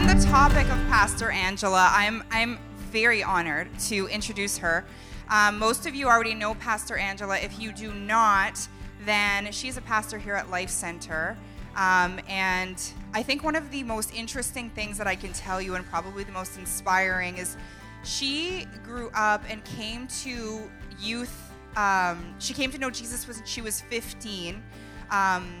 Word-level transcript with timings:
on 0.00 0.06
the 0.06 0.24
topic 0.24 0.66
of 0.70 0.78
Pastor 0.88 1.30
Angela, 1.30 1.90
I'm 1.92 2.24
I'm 2.30 2.58
very 2.90 3.22
honored 3.22 3.68
to 3.80 4.06
introduce 4.06 4.56
her. 4.56 4.86
Um, 5.28 5.58
most 5.58 5.84
of 5.84 5.94
you 5.94 6.08
already 6.08 6.32
know 6.32 6.54
Pastor 6.54 6.96
Angela. 6.96 7.36
If 7.36 7.60
you 7.60 7.70
do 7.70 7.92
not, 7.92 8.66
then 9.04 9.52
she's 9.52 9.76
a 9.76 9.82
pastor 9.82 10.16
here 10.16 10.34
at 10.34 10.46
Lifecentre. 10.46 11.36
Um, 11.76 12.18
and 12.30 12.82
I 13.12 13.22
think 13.22 13.44
one 13.44 13.54
of 13.54 13.70
the 13.70 13.82
most 13.82 14.14
interesting 14.14 14.70
things 14.70 14.96
that 14.96 15.06
I 15.06 15.16
can 15.16 15.34
tell 15.34 15.60
you, 15.60 15.74
and 15.74 15.84
probably 15.84 16.24
the 16.24 16.32
most 16.32 16.56
inspiring, 16.56 17.36
is 17.36 17.58
she 18.02 18.66
grew 18.82 19.10
up 19.12 19.42
and 19.50 19.62
came 19.64 20.06
to 20.22 20.62
youth. 20.98 21.52
Um, 21.76 22.36
she 22.38 22.54
came 22.54 22.72
to 22.72 22.78
know 22.78 22.88
Jesus 22.88 23.28
when 23.28 23.36
she 23.44 23.60
was 23.60 23.82
15. 23.82 24.62
Um, 25.10 25.60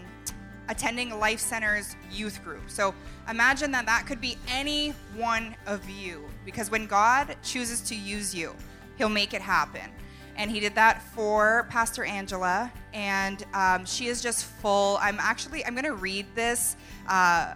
attending 0.70 1.10
Lifecentre's 1.10 1.96
youth 2.10 2.42
group. 2.42 2.70
So 2.70 2.94
imagine 3.28 3.70
that 3.72 3.84
that 3.86 4.06
could 4.06 4.20
be 4.20 4.38
any 4.48 4.94
one 5.16 5.56
of 5.66 5.90
you, 5.90 6.24
because 6.46 6.70
when 6.70 6.86
God 6.86 7.36
chooses 7.42 7.82
to 7.82 7.94
use 7.94 8.34
you, 8.34 8.54
He'll 8.96 9.08
make 9.08 9.34
it 9.34 9.42
happen. 9.42 9.90
And 10.36 10.50
He 10.50 10.60
did 10.60 10.74
that 10.76 11.02
for 11.14 11.66
Pastor 11.68 12.04
Angela, 12.04 12.72
and 12.94 13.44
um, 13.52 13.84
she 13.84 14.06
is 14.06 14.22
just 14.22 14.44
full. 14.44 14.96
I'm 15.02 15.18
actually 15.18 15.66
I'm 15.66 15.74
going 15.74 15.84
to 15.84 15.94
read 15.94 16.24
this, 16.34 16.76
uh, 17.08 17.54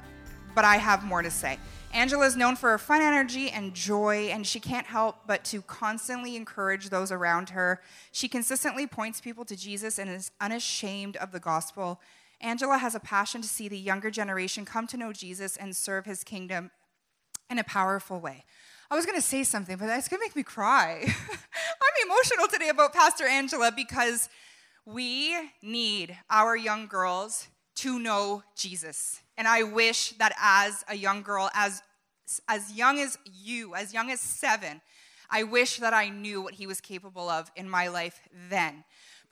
but 0.54 0.64
I 0.64 0.76
have 0.76 1.04
more 1.04 1.22
to 1.22 1.30
say. 1.30 1.58
Angela 1.94 2.26
is 2.26 2.34
known 2.34 2.56
for 2.56 2.70
her 2.70 2.78
fun 2.78 3.00
energy 3.00 3.50
and 3.50 3.72
joy, 3.72 4.28
and 4.32 4.44
she 4.44 4.58
can't 4.58 4.86
help 4.86 5.18
but 5.28 5.44
to 5.44 5.62
constantly 5.62 6.34
encourage 6.34 6.88
those 6.88 7.12
around 7.12 7.50
her. 7.50 7.80
She 8.10 8.26
consistently 8.26 8.88
points 8.88 9.20
people 9.20 9.44
to 9.44 9.54
Jesus 9.54 10.00
and 10.00 10.10
is 10.10 10.32
unashamed 10.40 11.16
of 11.18 11.30
the 11.30 11.38
gospel. 11.38 12.00
Angela 12.44 12.76
has 12.76 12.94
a 12.94 13.00
passion 13.00 13.40
to 13.40 13.48
see 13.48 13.68
the 13.68 13.78
younger 13.78 14.10
generation 14.10 14.66
come 14.66 14.86
to 14.88 14.98
know 14.98 15.12
Jesus 15.12 15.56
and 15.56 15.74
serve 15.74 16.04
his 16.04 16.22
kingdom 16.22 16.70
in 17.48 17.58
a 17.58 17.64
powerful 17.64 18.20
way. 18.20 18.44
I 18.90 18.96
was 18.96 19.06
going 19.06 19.16
to 19.16 19.26
say 19.26 19.44
something, 19.44 19.78
but 19.78 19.86
that's 19.86 20.08
going 20.08 20.20
to 20.20 20.26
make 20.26 20.36
me 20.36 20.42
cry. 20.42 21.00
I'm 21.06 22.08
emotional 22.08 22.46
today 22.46 22.68
about 22.68 22.92
Pastor 22.92 23.26
Angela 23.26 23.72
because 23.74 24.28
we 24.84 25.34
need 25.62 26.18
our 26.28 26.54
young 26.54 26.86
girls 26.86 27.48
to 27.76 27.98
know 27.98 28.42
Jesus. 28.54 29.22
And 29.38 29.48
I 29.48 29.62
wish 29.62 30.10
that 30.18 30.34
as 30.38 30.84
a 30.86 30.94
young 30.94 31.22
girl, 31.22 31.50
as, 31.54 31.82
as 32.46 32.72
young 32.72 32.98
as 32.98 33.18
you, 33.24 33.74
as 33.74 33.94
young 33.94 34.10
as 34.10 34.20
seven, 34.20 34.82
I 35.30 35.44
wish 35.44 35.78
that 35.78 35.94
I 35.94 36.10
knew 36.10 36.42
what 36.42 36.54
he 36.54 36.66
was 36.66 36.80
capable 36.80 37.28
of 37.28 37.50
in 37.56 37.68
my 37.68 37.88
life 37.88 38.20
then. 38.50 38.84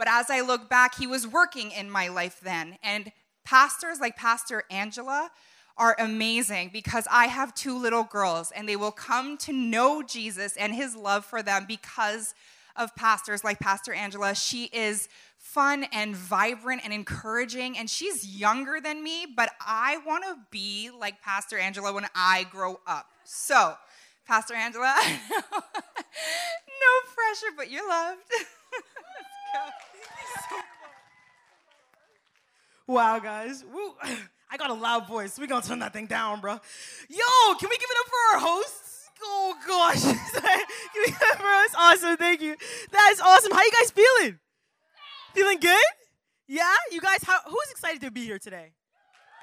But 0.03 0.11
as 0.11 0.31
I 0.31 0.41
look 0.41 0.69
back, 0.69 0.97
he 0.97 1.06
was 1.06 1.28
working 1.28 1.70
in 1.70 1.89
my 1.89 2.08
life 2.08 2.41
then. 2.42 2.77
And 2.83 3.12
pastors 3.45 4.00
like 4.00 4.17
Pastor 4.17 4.64
Angela 4.69 5.31
are 5.77 5.94
amazing 5.97 6.70
because 6.72 7.06
I 7.09 7.27
have 7.27 7.55
two 7.55 7.78
little 7.78 8.03
girls 8.03 8.50
and 8.50 8.69
they 8.69 8.75
will 8.75 8.91
come 8.91 9.36
to 9.36 9.53
know 9.53 10.03
Jesus 10.03 10.56
and 10.56 10.75
his 10.75 10.97
love 10.97 11.25
for 11.25 11.41
them 11.41 11.67
because 11.69 12.34
of 12.75 12.97
pastors 12.97 13.44
like 13.44 13.61
Pastor 13.61 13.92
Angela. 13.92 14.34
She 14.34 14.64
is 14.72 15.09
fun 15.39 15.86
and 15.92 16.16
vibrant 16.16 16.81
and 16.83 16.92
encouraging, 16.92 17.78
and 17.78 17.89
she's 17.89 18.27
younger 18.27 18.81
than 18.81 19.05
me, 19.05 19.25
but 19.37 19.50
I 19.61 19.98
want 20.05 20.25
to 20.25 20.37
be 20.50 20.91
like 20.91 21.22
Pastor 21.22 21.59
Angela 21.59 21.92
when 21.92 22.06
I 22.12 22.44
grow 22.50 22.81
up. 22.89 23.06
So, 23.22 23.77
Pastor 24.27 24.55
Angela, 24.55 24.97
no 25.31 25.62
pressure, 27.14 27.55
but 27.56 27.70
you're 27.70 27.89
loved. 27.89 28.22
Wow, 32.88 33.20
guys. 33.20 33.64
Woo. 33.72 33.94
I 34.50 34.56
got 34.58 34.69
a 34.69 34.75
loud 34.75 35.08
voice. 35.08 35.38
We 35.38 35.47
gonna 35.47 35.64
turn 35.64 35.78
that 35.78 35.94
thing 35.94 36.06
down, 36.06 36.41
bro. 36.41 36.52
Yo, 36.52 37.55
can 37.58 37.70
we 37.70 37.78
give 37.78 37.88
it 37.88 37.97
up 38.00 38.06
for 38.06 38.34
our 38.34 38.41
hosts? 38.41 39.08
Oh 39.25 39.55
gosh. 39.66 40.03
can 40.03 40.12
we 40.97 41.06
give 41.06 41.16
it 41.22 41.33
up 41.33 41.38
for 41.38 41.47
us. 41.47 41.75
Awesome, 41.78 42.16
thank 42.19 42.42
you. 42.42 42.56
That 42.91 43.10
is 43.12 43.21
awesome. 43.21 43.53
How 43.53 43.62
you 43.62 43.71
guys 43.81 43.91
feeling? 43.92 44.38
Feeling 45.32 45.59
good? 45.59 45.84
Yeah? 46.48 46.75
You 46.91 47.00
guys, 47.00 47.22
how, 47.22 47.38
who's 47.47 47.71
excited 47.71 48.03
to 48.03 48.10
be 48.10 48.25
here 48.25 48.38
today? 48.38 48.72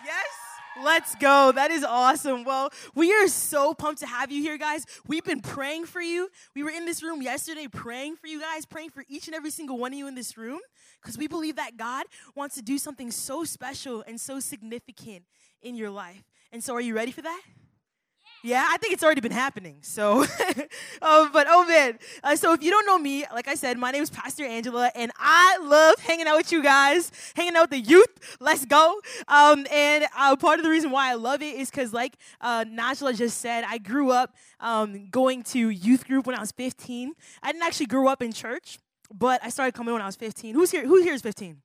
Yes? 0.06 0.49
Let's 0.78 1.16
go. 1.16 1.52
That 1.52 1.72
is 1.72 1.84
awesome. 1.84 2.44
Well, 2.44 2.72
we 2.96 3.14
are 3.14 3.28
so 3.28 3.74
pumped 3.74 4.00
to 4.02 4.08
have 4.08 4.32
you 4.32 4.42
here, 4.42 4.58
guys. 4.58 4.86
We've 5.08 5.24
been 5.24 5.42
praying 5.42 5.86
for 5.86 6.02
you. 6.02 6.30
We 6.56 6.64
were 6.64 6.70
in 6.70 6.86
this 6.86 7.04
room 7.04 7.22
yesterday 7.22 7.68
praying 7.68 8.16
for 8.16 8.28
you 8.28 8.40
guys, 8.40 8.66
praying 8.66 8.92
for 8.92 9.04
each 9.10 9.28
and 9.28 9.36
every 9.36 9.52
single 9.52 9.78
one 9.78 9.94
of 9.94 9.98
you 9.98 10.08
in 10.08 10.16
this 10.16 10.38
room, 10.38 10.60
because 11.02 11.18
we 11.18 11.28
believe 11.28 11.56
that 11.58 11.78
God 11.78 12.06
wants 12.36 12.56
to 12.56 12.62
do 12.62 12.78
something 12.78 13.12
so 13.12 13.44
special 13.44 14.04
and 14.08 14.20
so 14.20 14.40
significant 14.40 15.24
in 15.62 15.76
your 15.76 15.90
life. 15.90 16.24
And 16.52 16.64
so, 16.64 16.74
are 16.76 16.82
you 16.82 16.96
ready 16.96 17.12
for 17.12 17.22
that? 17.22 17.42
Yeah, 18.42 18.66
I 18.70 18.78
think 18.78 18.94
it's 18.94 19.04
already 19.04 19.20
been 19.20 19.32
happening. 19.34 19.78
So, 19.82 20.22
um, 20.22 20.28
but 21.34 21.48
oh 21.50 21.66
man. 21.68 22.00
Uh, 22.24 22.36
so, 22.36 22.54
if 22.54 22.64
you 22.64 22.72
don't 22.72 22.86
know 22.86 22.98
me, 22.98 23.26
like 23.34 23.48
I 23.50 23.56
said, 23.56 23.78
my 23.78 23.92
name 23.92 24.02
is 24.02 24.10
Pastor 24.10 24.46
Angela, 24.46 24.92
and 24.96 25.12
I 25.18 25.58
love 25.62 26.00
hanging 26.00 26.26
out 26.26 26.38
with 26.38 26.52
you 26.52 26.64
guys, 26.64 27.12
hanging 27.36 27.56
out 27.56 27.70
with 27.70 27.72
the 27.72 27.90
youth. 27.90 28.38
Let's 28.40 28.64
go. 28.66 29.02
Um, 29.28 29.68
and 29.72 30.06
uh, 30.18 30.36
part 30.38 30.60
of 30.60 30.64
the 30.64 30.70
reason 30.70 30.92
why 30.92 31.12
I 31.12 31.16
love 31.16 31.42
it 31.42 31.56
is 31.56 31.70
because, 31.70 31.92
like 31.92 32.16
uh, 32.40 32.64
Najla 32.64 33.18
just 33.18 33.40
said, 33.40 33.66
I 33.68 33.78
grew 33.78 34.12
up 34.12 34.34
um, 34.62 35.10
going 35.10 35.44
to 35.44 35.70
youth 35.70 36.08
group 36.08 36.26
when 36.26 36.36
I 36.36 36.40
was 36.40 36.52
15. 36.54 37.14
I 37.44 37.52
didn't 37.52 37.64
actually 37.64 37.88
grow 37.88 38.08
up 38.08 38.22
in 38.22 38.32
church, 38.32 38.80
but 39.14 39.44
I 39.44 39.50
started 39.50 39.74
coming 39.74 39.94
when 39.94 40.02
I 40.02 40.06
was 40.06 40.16
15. 40.16 40.56
Who's 40.56 40.72
here? 40.72 40.86
Who 40.88 41.02
here 41.02 41.14
is 41.14 41.22
15? 41.22 41.58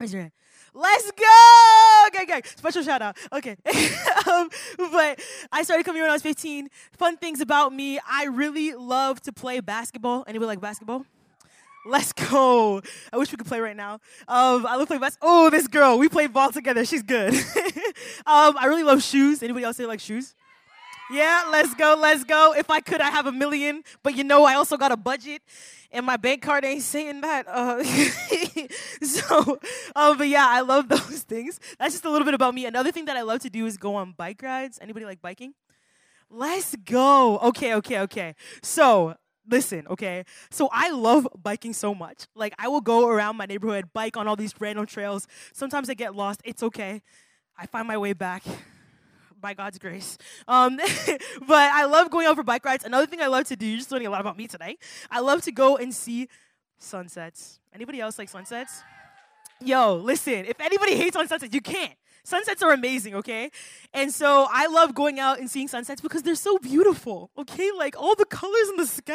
Raise 0.00 0.12
your 0.12 0.22
hand. 0.22 0.32
Let's 0.76 1.10
go! 1.12 2.04
Okay, 2.08 2.24
okay. 2.24 2.42
Special 2.56 2.82
shout 2.82 3.00
out. 3.00 3.16
Okay. 3.32 3.56
um, 4.30 4.50
but 4.76 5.18
I 5.50 5.62
started 5.62 5.86
coming 5.86 6.02
when 6.02 6.10
I 6.10 6.12
was 6.12 6.20
15. 6.20 6.68
Fun 6.92 7.16
things 7.16 7.40
about 7.40 7.72
me 7.72 7.98
I 8.06 8.26
really 8.26 8.74
love 8.74 9.22
to 9.22 9.32
play 9.32 9.60
basketball. 9.60 10.24
Anybody 10.26 10.48
like 10.48 10.60
basketball? 10.60 11.06
Let's 11.86 12.12
go. 12.12 12.82
I 13.10 13.16
wish 13.16 13.32
we 13.32 13.38
could 13.38 13.46
play 13.46 13.60
right 13.60 13.76
now. 13.76 13.94
Um, 14.28 14.66
I 14.66 14.76
love 14.76 14.86
playing 14.88 15.00
basketball. 15.00 15.46
Oh, 15.46 15.50
this 15.50 15.66
girl. 15.66 15.96
We 15.98 16.10
play 16.10 16.26
ball 16.26 16.52
together. 16.52 16.84
She's 16.84 17.02
good. 17.02 17.32
um, 18.26 18.56
I 18.58 18.66
really 18.66 18.82
love 18.82 19.02
shoes. 19.02 19.42
Anybody 19.42 19.64
else 19.64 19.78
say 19.78 19.86
like 19.86 20.00
shoes? 20.00 20.34
Yeah, 21.08 21.44
let's 21.50 21.74
go, 21.74 21.96
let's 22.00 22.24
go. 22.24 22.52
If 22.56 22.68
I 22.68 22.80
could, 22.80 23.00
I 23.00 23.10
have 23.10 23.26
a 23.26 23.32
million, 23.32 23.84
but 24.02 24.16
you 24.16 24.24
know, 24.24 24.44
I 24.44 24.54
also 24.54 24.76
got 24.76 24.90
a 24.90 24.96
budget, 24.96 25.40
and 25.92 26.04
my 26.04 26.16
bank 26.16 26.42
card 26.42 26.64
ain't 26.64 26.82
saying 26.82 27.20
that. 27.20 27.46
Uh, 27.46 27.84
so, 29.04 29.58
uh, 29.94 30.14
but 30.16 30.28
yeah, 30.28 30.46
I 30.48 30.62
love 30.62 30.88
those 30.90 31.22
things. 31.22 31.60
That's 31.78 31.94
just 31.94 32.04
a 32.04 32.10
little 32.10 32.24
bit 32.24 32.34
about 32.34 32.54
me. 32.54 32.66
Another 32.66 32.90
thing 32.90 33.04
that 33.04 33.16
I 33.16 33.22
love 33.22 33.40
to 33.40 33.50
do 33.50 33.66
is 33.66 33.76
go 33.76 33.94
on 33.94 34.14
bike 34.16 34.42
rides. 34.42 34.78
Anybody 34.82 35.06
like 35.06 35.22
biking? 35.22 35.54
Let's 36.28 36.74
go. 36.74 37.38
Okay, 37.38 37.74
okay, 37.76 38.00
okay. 38.00 38.34
So, 38.62 39.14
listen, 39.48 39.86
okay? 39.86 40.24
So 40.50 40.68
I 40.72 40.90
love 40.90 41.28
biking 41.40 41.72
so 41.72 41.94
much. 41.94 42.26
Like 42.34 42.52
I 42.58 42.66
will 42.66 42.80
go 42.80 43.08
around 43.08 43.36
my 43.36 43.46
neighborhood, 43.46 43.90
bike 43.92 44.16
on 44.16 44.26
all 44.26 44.34
these 44.34 44.54
random 44.58 44.86
trails. 44.86 45.28
Sometimes 45.52 45.88
I 45.88 45.94
get 45.94 46.16
lost. 46.16 46.40
It's 46.44 46.64
okay. 46.64 47.02
I 47.56 47.66
find 47.66 47.86
my 47.86 47.96
way 47.96 48.12
back 48.12 48.42
by 49.46 49.54
God's 49.54 49.78
grace. 49.78 50.18
Um, 50.48 50.76
but 51.46 51.70
I 51.72 51.84
love 51.84 52.10
going 52.10 52.26
out 52.26 52.34
for 52.34 52.42
bike 52.42 52.64
rides. 52.64 52.84
Another 52.84 53.06
thing 53.06 53.20
I 53.20 53.28
love 53.28 53.44
to 53.44 53.54
do, 53.54 53.64
you're 53.64 53.78
just 53.78 53.92
learning 53.92 54.08
a 54.08 54.10
lot 54.10 54.20
about 54.20 54.36
me 54.36 54.48
today. 54.48 54.76
I 55.08 55.20
love 55.20 55.42
to 55.42 55.52
go 55.52 55.76
and 55.76 55.94
see 55.94 56.26
sunsets. 56.78 57.60
Anybody 57.72 58.00
else 58.00 58.18
like 58.18 58.28
sunsets? 58.28 58.82
Yo, 59.64 59.94
listen, 59.94 60.46
if 60.46 60.60
anybody 60.60 60.96
hates 60.96 61.14
on 61.14 61.28
sunsets, 61.28 61.54
you 61.54 61.60
can't. 61.60 61.92
Sunsets 62.24 62.60
are 62.60 62.72
amazing, 62.72 63.14
okay? 63.14 63.52
And 63.94 64.12
so 64.12 64.48
I 64.50 64.66
love 64.66 64.96
going 64.96 65.20
out 65.20 65.38
and 65.38 65.48
seeing 65.48 65.68
sunsets 65.68 66.00
because 66.00 66.24
they're 66.24 66.34
so 66.34 66.58
beautiful, 66.58 67.30
okay? 67.38 67.70
Like 67.70 67.96
all 67.96 68.16
the 68.16 68.24
colors 68.24 68.68
in 68.70 68.76
the 68.78 68.86
sky. 68.86 69.14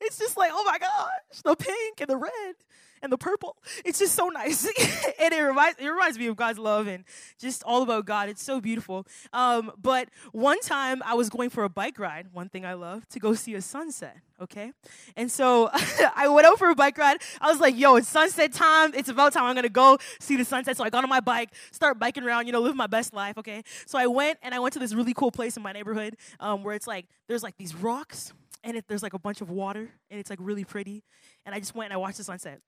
It's 0.00 0.18
just 0.18 0.38
like, 0.38 0.52
oh 0.54 0.64
my 0.64 0.78
gosh, 0.78 1.42
the 1.44 1.54
pink 1.54 2.00
and 2.00 2.08
the 2.08 2.16
red 2.16 2.54
and 3.02 3.12
the 3.12 3.18
purple. 3.18 3.56
It's 3.84 3.98
just 3.98 4.14
so 4.14 4.28
nice, 4.28 4.64
and 5.20 5.32
it 5.32 5.40
reminds 5.40 5.78
it 5.78 5.86
reminds 5.86 6.18
me 6.18 6.26
of 6.26 6.36
God's 6.36 6.58
love 6.58 6.86
and 6.86 7.04
just 7.38 7.62
all 7.64 7.82
about 7.82 8.06
God. 8.06 8.28
It's 8.28 8.42
so 8.42 8.60
beautiful. 8.60 9.06
Um, 9.32 9.72
but 9.80 10.08
one 10.32 10.60
time 10.60 11.02
I 11.04 11.14
was 11.14 11.28
going 11.28 11.50
for 11.50 11.64
a 11.64 11.68
bike 11.68 11.98
ride. 11.98 12.28
One 12.32 12.48
thing 12.48 12.64
I 12.64 12.74
love 12.74 13.08
to 13.10 13.18
go 13.18 13.34
see 13.34 13.54
a 13.54 13.62
sunset. 13.62 14.16
Okay, 14.40 14.72
and 15.16 15.30
so 15.30 15.68
I 16.14 16.28
went 16.28 16.46
out 16.46 16.58
for 16.58 16.70
a 16.70 16.74
bike 16.74 16.96
ride. 16.96 17.18
I 17.40 17.50
was 17.50 17.60
like, 17.60 17.76
"Yo, 17.76 17.96
it's 17.96 18.08
sunset 18.08 18.52
time. 18.52 18.92
It's 18.94 19.08
about 19.08 19.32
time. 19.32 19.44
I'm 19.44 19.54
gonna 19.54 19.68
go 19.68 19.98
see 20.20 20.36
the 20.36 20.44
sunset." 20.44 20.76
So 20.76 20.84
I 20.84 20.90
got 20.90 21.02
on 21.02 21.10
my 21.10 21.20
bike, 21.20 21.50
start 21.72 21.98
biking 21.98 22.24
around. 22.24 22.46
You 22.46 22.52
know, 22.52 22.60
live 22.60 22.76
my 22.76 22.86
best 22.86 23.12
life. 23.12 23.36
Okay, 23.38 23.62
so 23.86 23.98
I 23.98 24.06
went 24.06 24.38
and 24.42 24.54
I 24.54 24.58
went 24.60 24.74
to 24.74 24.78
this 24.78 24.94
really 24.94 25.14
cool 25.14 25.32
place 25.32 25.56
in 25.56 25.62
my 25.62 25.72
neighborhood 25.72 26.16
um, 26.40 26.62
where 26.62 26.74
it's 26.74 26.86
like 26.86 27.06
there's 27.26 27.42
like 27.42 27.56
these 27.58 27.74
rocks 27.74 28.32
and 28.64 28.76
it, 28.76 28.84
there's 28.88 29.02
like 29.02 29.14
a 29.14 29.18
bunch 29.18 29.40
of 29.40 29.50
water 29.50 29.90
and 30.10 30.20
it's 30.20 30.30
like 30.30 30.38
really 30.42 30.64
pretty. 30.64 31.04
And 31.46 31.54
I 31.54 31.58
just 31.58 31.74
went 31.74 31.86
and 31.86 31.94
I 31.94 31.96
watched 31.96 32.18
the 32.18 32.24
sunset. 32.24 32.60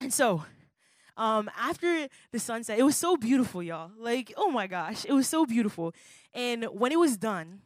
And 0.00 0.12
so, 0.12 0.44
um, 1.16 1.50
after 1.56 2.08
the 2.32 2.38
sunset, 2.38 2.78
it 2.78 2.82
was 2.82 2.96
so 2.96 3.16
beautiful, 3.16 3.62
y'all. 3.62 3.90
Like, 3.98 4.32
oh 4.36 4.50
my 4.50 4.66
gosh, 4.66 5.04
it 5.04 5.12
was 5.12 5.26
so 5.26 5.46
beautiful. 5.46 5.94
And 6.34 6.64
when 6.64 6.92
it 6.92 6.98
was 6.98 7.16
done, 7.16 7.60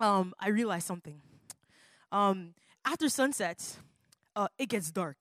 um, 0.00 0.34
I 0.38 0.50
realized 0.50 0.86
something. 0.86 1.20
Um, 2.12 2.54
after 2.84 3.08
sunsets, 3.08 3.78
uh, 4.36 4.48
it 4.58 4.68
gets 4.68 4.90
dark. 4.90 5.16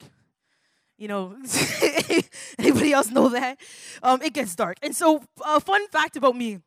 You 0.97 1.07
know, 1.07 1.35
anybody 2.59 2.93
else 2.93 3.09
know 3.09 3.29
that? 3.29 3.59
Um, 4.01 4.21
it 4.21 4.33
gets 4.33 4.55
dark. 4.55 4.77
And 4.81 4.95
so, 4.95 5.23
a 5.43 5.55
uh, 5.55 5.59
fun 5.59 5.87
fact 5.87 6.17
about 6.17 6.35
me 6.35 6.59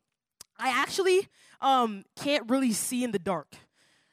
I 0.58 0.68
actually 0.70 1.28
um, 1.60 2.04
can't 2.16 2.48
really 2.48 2.72
see 2.72 3.04
in 3.04 3.12
the 3.12 3.18
dark. 3.18 3.54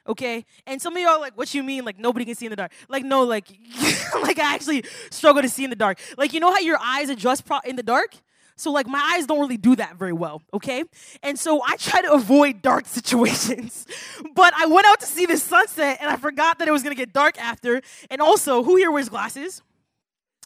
Okay, 0.06 0.44
and 0.66 0.82
some 0.82 0.94
of 0.96 1.02
y'all 1.02 1.20
like, 1.20 1.36
"What 1.36 1.54
you 1.54 1.62
mean? 1.62 1.84
Like 1.84 1.98
nobody 1.98 2.24
can 2.24 2.34
see 2.34 2.46
in 2.46 2.50
the 2.50 2.56
dark?" 2.56 2.72
Like, 2.88 3.04
no, 3.04 3.22
like, 3.22 3.48
like 4.22 4.38
I 4.38 4.54
actually 4.54 4.84
struggle 5.10 5.40
to 5.42 5.48
see 5.48 5.64
in 5.64 5.70
the 5.70 5.76
dark. 5.76 5.98
Like, 6.18 6.32
you 6.32 6.40
know 6.40 6.50
how 6.50 6.58
your 6.58 6.78
eyes 6.78 7.08
adjust 7.08 7.46
pro- 7.46 7.60
in 7.64 7.76
the 7.76 7.82
dark? 7.82 8.14
So 8.56 8.70
like 8.70 8.86
my 8.86 9.14
eyes 9.14 9.26
don't 9.26 9.40
really 9.40 9.56
do 9.56 9.74
that 9.76 9.96
very 9.96 10.12
well, 10.12 10.42
okay? 10.52 10.84
And 11.22 11.38
so 11.38 11.60
I 11.66 11.76
try 11.76 12.02
to 12.02 12.12
avoid 12.12 12.62
dark 12.62 12.86
situations. 12.98 13.86
but 14.34 14.54
I 14.56 14.66
went 14.66 14.86
out 14.86 15.00
to 15.00 15.06
see 15.06 15.26
the 15.26 15.36
sunset 15.36 15.98
and 16.00 16.08
I 16.08 16.16
forgot 16.16 16.58
that 16.58 16.68
it 16.68 16.70
was 16.70 16.82
gonna 16.82 16.94
get 16.94 17.12
dark 17.12 17.38
after. 17.40 17.82
And 18.10 18.20
also, 18.20 18.62
who 18.62 18.76
here 18.76 18.90
wears 18.92 19.08
glasses? 19.08 19.62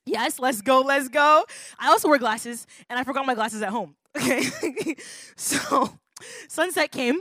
Yes, 0.07 0.39
let's 0.39 0.63
go, 0.63 0.81
let's 0.81 1.09
go. 1.09 1.45
I 1.79 1.89
also 1.89 2.09
wear 2.09 2.19
glasses 2.19 2.67
and 2.89 2.99
I 2.99 3.05
forgot 3.05 3.27
my 3.27 3.35
glasses 3.35 3.63
at 3.63 3.71
home. 3.71 3.95
Okay. 4.17 4.97
so 5.37 5.97
sunset 6.49 6.91
came 6.91 7.21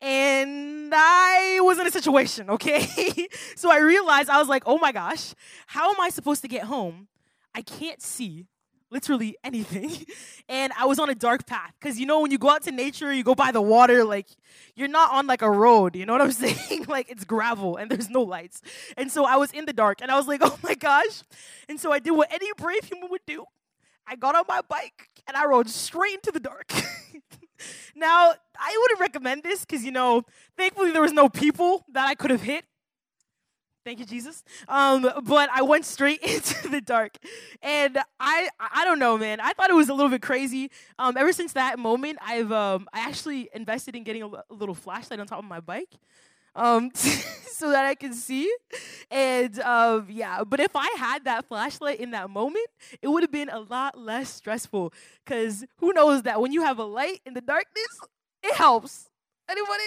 and 0.00 0.92
I 0.94 1.58
was 1.62 1.78
in 1.78 1.86
a 1.86 1.90
situation, 1.90 2.50
okay? 2.50 3.28
so 3.56 3.70
I 3.70 3.78
realized 3.78 4.28
I 4.28 4.38
was 4.38 4.48
like, 4.48 4.62
oh 4.66 4.78
my 4.78 4.92
gosh, 4.92 5.34
how 5.66 5.90
am 5.90 6.00
I 6.00 6.10
supposed 6.10 6.42
to 6.42 6.48
get 6.48 6.64
home? 6.64 7.08
I 7.54 7.62
can't 7.62 8.02
see 8.02 8.46
literally 8.90 9.36
anything. 9.44 9.90
And 10.48 10.72
I 10.78 10.84
was 10.84 11.00
on 11.00 11.10
a 11.10 11.14
dark 11.16 11.44
path. 11.44 11.72
Because 11.80 11.98
you 11.98 12.06
know, 12.06 12.20
when 12.20 12.30
you 12.30 12.38
go 12.38 12.50
out 12.50 12.62
to 12.62 12.70
nature, 12.70 13.12
you 13.12 13.24
go 13.24 13.34
by 13.34 13.50
the 13.50 13.60
water, 13.60 14.04
like 14.04 14.28
you're 14.76 14.86
not 14.86 15.10
on 15.10 15.26
like 15.26 15.42
a 15.42 15.50
road. 15.50 15.96
You 15.96 16.06
know 16.06 16.12
what 16.12 16.22
I'm 16.22 16.30
saying? 16.46 16.84
like 16.86 17.10
it's 17.10 17.24
gravel 17.24 17.74
and 17.76 17.90
there's 17.90 18.08
no 18.08 18.22
lights. 18.22 18.62
And 18.96 19.10
so 19.10 19.24
I 19.24 19.34
was 19.38 19.50
in 19.50 19.66
the 19.66 19.72
dark 19.72 20.00
and 20.02 20.08
I 20.08 20.16
was 20.16 20.28
like, 20.28 20.42
oh 20.44 20.56
my 20.62 20.76
gosh. 20.76 21.24
And 21.68 21.80
so 21.80 21.90
I 21.90 21.98
did 21.98 22.12
what 22.12 22.32
any 22.32 22.46
brave 22.56 22.84
human 22.84 23.10
would 23.10 23.26
do. 23.26 23.44
I 24.06 24.14
got 24.14 24.36
on 24.36 24.44
my 24.46 24.60
bike 24.68 25.10
and 25.26 25.36
I 25.36 25.46
rode 25.46 25.68
straight 25.68 26.14
into 26.14 26.30
the 26.30 26.38
dark. 26.38 26.72
Now, 27.94 28.32
I 28.58 28.78
wouldn't 28.80 29.00
recommend 29.00 29.42
this 29.42 29.60
because, 29.60 29.84
you 29.84 29.92
know, 29.92 30.22
thankfully 30.56 30.92
there 30.92 31.02
was 31.02 31.12
no 31.12 31.28
people 31.28 31.84
that 31.92 32.06
I 32.06 32.14
could 32.14 32.30
have 32.30 32.42
hit 32.42 32.64
Thank 33.86 34.00
you, 34.00 34.04
Jesus. 34.04 34.42
Um, 34.66 35.08
but 35.22 35.48
I 35.54 35.62
went 35.62 35.84
straight 35.84 36.20
into 36.22 36.68
the 36.68 36.80
dark, 36.80 37.16
and 37.62 37.96
I 38.18 38.48
I 38.58 38.84
don't 38.84 38.98
know, 38.98 39.16
man. 39.16 39.38
I 39.38 39.52
thought 39.52 39.70
it 39.70 39.76
was 39.76 39.88
a 39.88 39.94
little 39.94 40.10
bit 40.10 40.22
crazy. 40.22 40.72
Um, 40.98 41.16
ever 41.16 41.32
since 41.32 41.52
that 41.52 41.78
moment, 41.78 42.18
I've 42.20 42.50
um, 42.50 42.88
I 42.92 42.98
actually 42.98 43.48
invested 43.54 43.94
in 43.94 44.02
getting 44.02 44.24
a, 44.24 44.28
little 44.50 44.74
flashlight 44.74 45.20
on 45.20 45.28
top 45.28 45.38
of 45.38 45.44
my 45.44 45.60
bike, 45.60 45.94
um, 46.56 46.90
so 46.94 47.70
that 47.70 47.84
I 47.84 47.94
can 47.94 48.12
see. 48.12 48.52
And 49.10 49.60
um, 49.60 50.06
yeah, 50.10 50.42
but 50.44 50.58
if 50.58 50.74
I 50.74 50.88
had 50.98 51.24
that 51.24 51.46
flashlight 51.46 52.00
in 52.00 52.10
that 52.10 52.30
moment, 52.30 52.66
it 53.00 53.08
would 53.08 53.22
have 53.22 53.30
been 53.30 53.48
a 53.48 53.60
lot 53.60 53.96
less 53.96 54.28
stressful. 54.28 54.92
Cause 55.24 55.64
who 55.78 55.92
knows 55.92 56.22
that 56.22 56.40
when 56.40 56.52
you 56.52 56.62
have 56.62 56.78
a 56.78 56.84
light 56.84 57.20
in 57.24 57.34
the 57.34 57.40
darkness, 57.40 58.00
it 58.42 58.54
helps. 58.54 59.08
Anybody? 59.48 59.84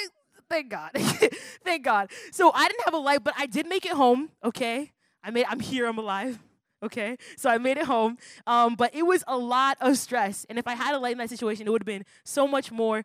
Thank 0.50 0.70
God. 0.70 0.92
Thank 1.64 1.84
God. 1.84 2.12
So 2.32 2.52
I 2.54 2.68
didn't 2.68 2.86
have 2.86 2.94
a 2.94 2.98
light, 2.98 3.24
but 3.24 3.34
I 3.38 3.46
did 3.46 3.68
make 3.68 3.86
it 3.86 3.92
home. 3.92 4.30
Okay, 4.44 4.92
I 5.24 5.30
made. 5.32 5.46
I'm 5.48 5.60
here. 5.60 5.86
I'm 5.86 5.98
alive. 5.98 6.40
Okay, 6.82 7.18
so 7.36 7.50
I 7.50 7.58
made 7.58 7.78
it 7.78 7.86
home. 7.86 8.18
Um, 8.48 8.76
but 8.76 8.96
it 8.96 9.04
was 9.04 9.24
a 9.28 9.38
lot 9.38 9.78
of 9.82 9.98
stress, 9.98 10.46
and 10.50 10.58
if 10.58 10.66
I 10.66 10.76
had 10.76 10.96
a 10.96 10.98
light 10.98 11.12
in 11.12 11.18
that 11.18 11.30
situation, 11.30 11.68
it 11.68 11.72
would 11.72 11.82
have 11.82 11.86
been 11.86 12.06
so 12.24 12.48
much 12.48 12.72
more 12.72 13.04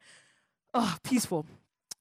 uh, 0.72 0.96
peaceful. 1.02 1.44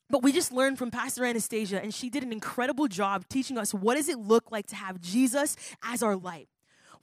But 0.09 0.21
we 0.21 0.31
just 0.31 0.51
learned 0.51 0.77
from 0.77 0.91
Pastor 0.91 1.25
Anastasia, 1.25 1.81
and 1.81 1.93
she 1.93 2.09
did 2.09 2.23
an 2.23 2.31
incredible 2.31 2.87
job 2.87 3.25
teaching 3.29 3.57
us 3.57 3.73
what 3.73 3.95
does 3.95 4.09
it 4.09 4.19
look 4.19 4.51
like 4.51 4.67
to 4.67 4.75
have 4.75 5.01
Jesus 5.01 5.55
as 5.83 6.03
our 6.03 6.15
light. 6.15 6.47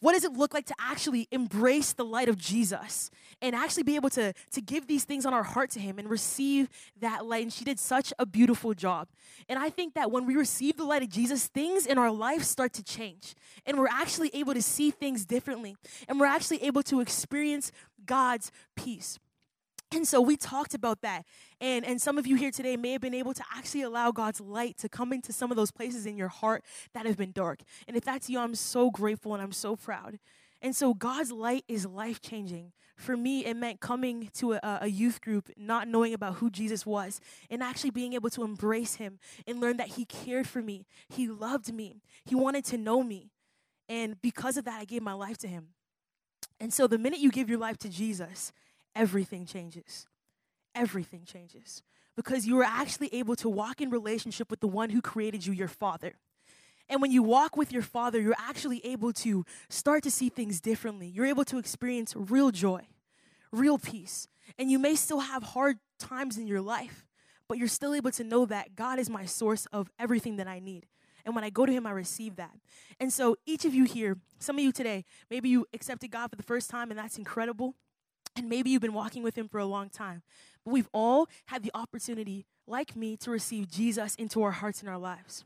What 0.01 0.15
does 0.15 0.25
it 0.25 0.33
look 0.33 0.55
like 0.55 0.65
to 0.67 0.75
actually 0.79 1.29
embrace 1.31 1.93
the 1.93 2.05
light 2.05 2.31
of 2.31 2.39
Jesus 2.39 3.11
and 3.43 3.55
actually 3.55 3.83
be 3.83 3.97
able 3.97 4.09
to, 4.11 4.33
to 4.53 4.61
give 4.63 4.87
these 4.87 5.05
things 5.05 5.27
on 5.27 5.35
our 5.35 5.43
heart 5.43 5.71
to 5.73 5.81
Him 5.81 5.99
and 5.99 6.09
receive 6.09 6.71
that 7.01 7.27
light? 7.27 7.43
And 7.43 7.53
she 7.53 7.65
did 7.65 7.79
such 7.79 8.13
a 8.19 8.25
beautiful 8.25 8.73
job. 8.73 9.09
And 9.47 9.59
I 9.59 9.69
think 9.69 9.95
that 9.95 10.11
when 10.11 10.25
we 10.25 10.37
receive 10.37 10.79
the 10.79 10.85
light 10.85 11.03
of 11.03 11.11
Jesus, 11.11 11.49
things 11.49 11.85
in 11.85 11.99
our 11.99 12.11
life 12.11 12.45
start 12.45 12.73
to 12.75 12.83
change. 12.83 13.35
And 13.67 13.79
we're 13.79 13.89
actually 13.89 14.31
able 14.33 14.55
to 14.55 14.63
see 14.63 14.91
things 14.91 15.27
differently. 15.27 15.77
And 16.09 16.19
we're 16.19 16.27
actually 16.27 16.63
able 16.65 16.83
to 16.85 17.01
experience 17.01 17.71
God's 18.07 18.51
peace. 18.77 19.19
And 19.93 20.07
so 20.07 20.21
we 20.21 20.37
talked 20.37 20.75
about 20.75 21.01
that. 21.01 21.25
And, 21.61 21.85
and 21.85 22.01
some 22.01 22.17
of 22.17 22.27
you 22.27 22.37
here 22.37 22.53
today 22.53 22.77
may 22.77 22.93
have 22.93 23.01
been 23.01 23.15
able 23.15 23.35
to 23.35 23.43
actually 23.55 23.83
allow 23.83 24.13
God's 24.13 24.41
light 24.41 24.79
to 24.79 24.89
come 24.89 25.13
into 25.13 25.33
some 25.33 25.51
of 25.51 25.57
those 25.57 25.73
places 25.73 26.07
in 26.07 26.17
your 26.17 26.29
heart 26.29 26.65
that 26.95 27.07
have 27.07 27.17
been 27.17 27.33
dark. 27.33 27.61
And 27.89 27.97
if 27.97 28.05
that's 28.05 28.31
you, 28.31 28.39
I'm 28.39 28.55
so 28.55 28.91
grateful 28.91 29.35
and 29.35 29.43
I'm 29.43 29.53
so 29.53 29.75
proud. 29.75 30.19
And 30.63 30.77
so 30.77 30.95
God's 30.95 31.33
light 31.33 31.65
is 31.69 31.87
life 31.87 32.21
changing. 32.21 32.73
For 32.97 33.17
me, 33.17 33.47
it 33.47 33.57
meant 33.57 33.81
coming 33.81 34.31
to 34.35 34.53
a, 34.55 34.61
a, 34.83 34.89
youth 34.89 35.23
group, 35.23 35.49
not 35.57 35.89
knowing 35.89 36.13
about 36.13 36.35
who 36.35 36.51
Jesus 36.51 36.85
was, 36.85 37.19
and 37.49 37.63
actually 37.63 37.91
being 37.91 38.13
able 38.13 38.29
to 38.31 38.45
embrace 38.45 38.97
him 38.97 39.19
and 39.47 39.59
learn 39.59 39.79
that 39.79 39.89
he 39.89 40.05
cared 40.05 40.47
for 40.47 40.61
me. 40.61 40.85
He 41.09 41.27
loved 41.27 41.73
me. 41.73 42.03
He 42.27 42.35
wanted 42.35 42.67
to 42.67 42.77
know 42.77 43.03
me. 43.03 43.31
And 43.89 44.21
because 44.21 44.59
of 44.59 44.67
that, 44.67 44.79
I 44.79 44.85
gave 44.85 45.03
my 45.03 45.15
life 45.15 45.39
to 45.39 45.49
him. 45.49 45.69
And 46.61 46.75
so 46.75 46.87
the 46.87 46.99
minute 46.99 47.21
you 47.21 47.31
give 47.31 47.49
your 47.49 47.59
life 47.59 47.79
to 47.79 47.89
Jesus, 47.89 48.53
everything 48.95 49.47
changes. 49.47 50.07
Everything 50.75 51.25
changes. 51.25 51.83
Because 52.17 52.47
you 52.47 52.59
are 52.61 52.65
actually 52.65 53.15
able 53.15 53.37
to 53.37 53.49
walk 53.49 53.81
in 53.81 53.91
relationship 53.91 54.51
with 54.51 54.61
the 54.61 54.69
one 54.69 54.91
who 54.91 55.01
created 55.01 55.47
you, 55.47 55.53
your 55.53 55.69
father. 55.69 56.15
And 56.89 57.01
when 57.01 57.13
you 57.13 57.23
walk 57.23 57.57
with 57.57 57.73
your 57.73 57.83
father, 57.83 58.21
you're 58.21 58.35
actually 58.37 58.85
able 58.85 59.13
to 59.15 59.45
start 59.69 60.03
to 60.03 60.11
see 60.11 60.29
things 60.29 60.61
differently. 60.61 61.07
You're 61.07 61.27
able 61.27 61.45
to 61.45 61.59
experience 61.59 62.15
real 62.17 62.51
joy, 62.51 62.89
real 63.53 63.79
peace. 63.79 64.27
And 64.59 64.71
you 64.71 64.79
may 64.79 64.97
still 64.97 65.21
have 65.21 65.43
hard 65.43 65.79
times 66.01 66.37
in 66.37 66.49
your 66.49 66.61
life, 66.61 67.07
but 67.49 67.59
you're 67.59 67.69
still 67.69 67.95
able 67.95 68.11
to 68.13 68.25
know 68.25 68.45
that 68.47 68.75
God 68.75 68.99
is 68.99 69.09
my 69.09 69.25
source 69.25 69.67
of 69.67 69.91
everything 70.01 70.37
that 70.37 70.49
I 70.49 70.59
need. 70.59 70.87
And 71.25 71.35
when 71.35 71.45
I 71.45 71.51
go 71.51 71.65
to 71.65 71.73
Him, 71.73 71.87
I 71.87 71.93
receive 71.93 72.37
that. 72.37 72.53
And 72.99 73.13
so, 73.13 73.37
each 73.47 73.65
of 73.65 73.75
you 73.75 73.85
here, 73.85 74.17
some 74.39 74.57
of 74.57 74.65
you 74.65 74.73
today, 74.73 75.05
maybe 75.31 75.49
you 75.49 75.67
accepted 75.75 76.11
God 76.11 76.31
for 76.31 76.37
the 76.37 76.43
first 76.43 76.71
time, 76.71 76.91
and 76.91 76.99
that's 76.99 77.19
incredible. 77.19 77.75
And 78.41 78.49
maybe 78.49 78.71
you've 78.71 78.81
been 78.81 78.95
walking 78.95 79.23
with 79.23 79.37
him 79.37 79.49
for 79.49 79.59
a 79.59 79.67
long 79.67 79.91
time. 79.91 80.23
But 80.65 80.73
we've 80.73 80.89
all 80.95 81.29
had 81.45 81.63
the 81.63 81.71
opportunity, 81.75 82.47
like 82.67 82.97
me, 82.97 83.19
to 83.19 83.31
receive 83.31 83.71
Jesus 83.71 84.15
into 84.15 84.43
our 84.43 84.51
hearts 84.51 84.81
and 84.81 84.89
our 84.89 84.97
lives. 84.97 85.45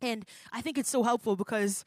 And 0.00 0.24
I 0.52 0.60
think 0.60 0.78
it's 0.78 0.88
so 0.88 1.02
helpful 1.02 1.34
because 1.34 1.84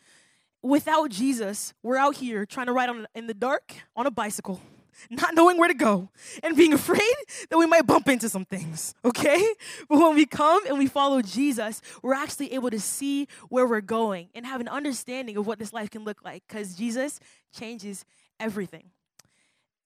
without 0.62 1.10
Jesus, 1.10 1.74
we're 1.82 1.96
out 1.96 2.18
here 2.18 2.46
trying 2.46 2.66
to 2.66 2.74
ride 2.74 2.90
on 2.90 3.08
in 3.16 3.28
the 3.28 3.34
dark 3.34 3.76
on 3.96 4.08
a 4.08 4.12
bicycle, 4.12 4.60
not 5.10 5.36
knowing 5.36 5.58
where 5.58 5.70
to 5.70 5.74
go, 5.74 6.10
and 6.44 6.58
being 6.58 6.74
afraid 6.82 7.16
that 7.50 7.58
we 7.58 7.66
might 7.66 7.88
bump 7.88 8.10
into 8.10 8.28
some 8.28 8.44
things, 8.44 8.94
okay? 9.06 9.42
But 9.88 10.00
when 10.00 10.16
we 10.16 10.26
come 10.26 10.68
and 10.68 10.78
we 10.78 10.88
follow 10.88 11.22
Jesus, 11.22 11.82
we're 12.04 12.14
actually 12.14 12.52
able 12.52 12.72
to 12.72 12.80
see 12.82 13.30
where 13.48 13.66
we're 13.66 13.80
going 13.80 14.28
and 14.36 14.46
have 14.46 14.60
an 14.60 14.68
understanding 14.68 15.38
of 15.38 15.48
what 15.48 15.60
this 15.60 15.72
life 15.72 15.92
can 15.92 16.04
look 16.04 16.26
like 16.26 16.44
because 16.46 16.76
Jesus 16.76 17.22
changes 17.58 18.04
everything. 18.38 18.92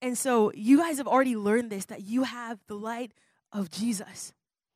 And 0.02 0.18
so 0.18 0.52
you 0.54 0.78
guys 0.78 0.98
have 0.98 1.08
already 1.08 1.36
learned 1.36 1.70
this 1.70 1.86
that 1.86 2.04
you 2.04 2.24
have 2.24 2.60
the 2.68 2.76
light 2.76 3.12
of 3.52 3.70
Jesus 3.70 4.34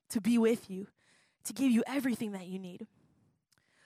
to 0.10 0.20
be 0.20 0.38
with 0.38 0.70
you, 0.70 0.88
to 1.46 1.54
give 1.54 1.72
you 1.72 1.84
everything 1.88 2.32
that 2.34 2.48
you 2.48 2.60
need. 2.60 2.88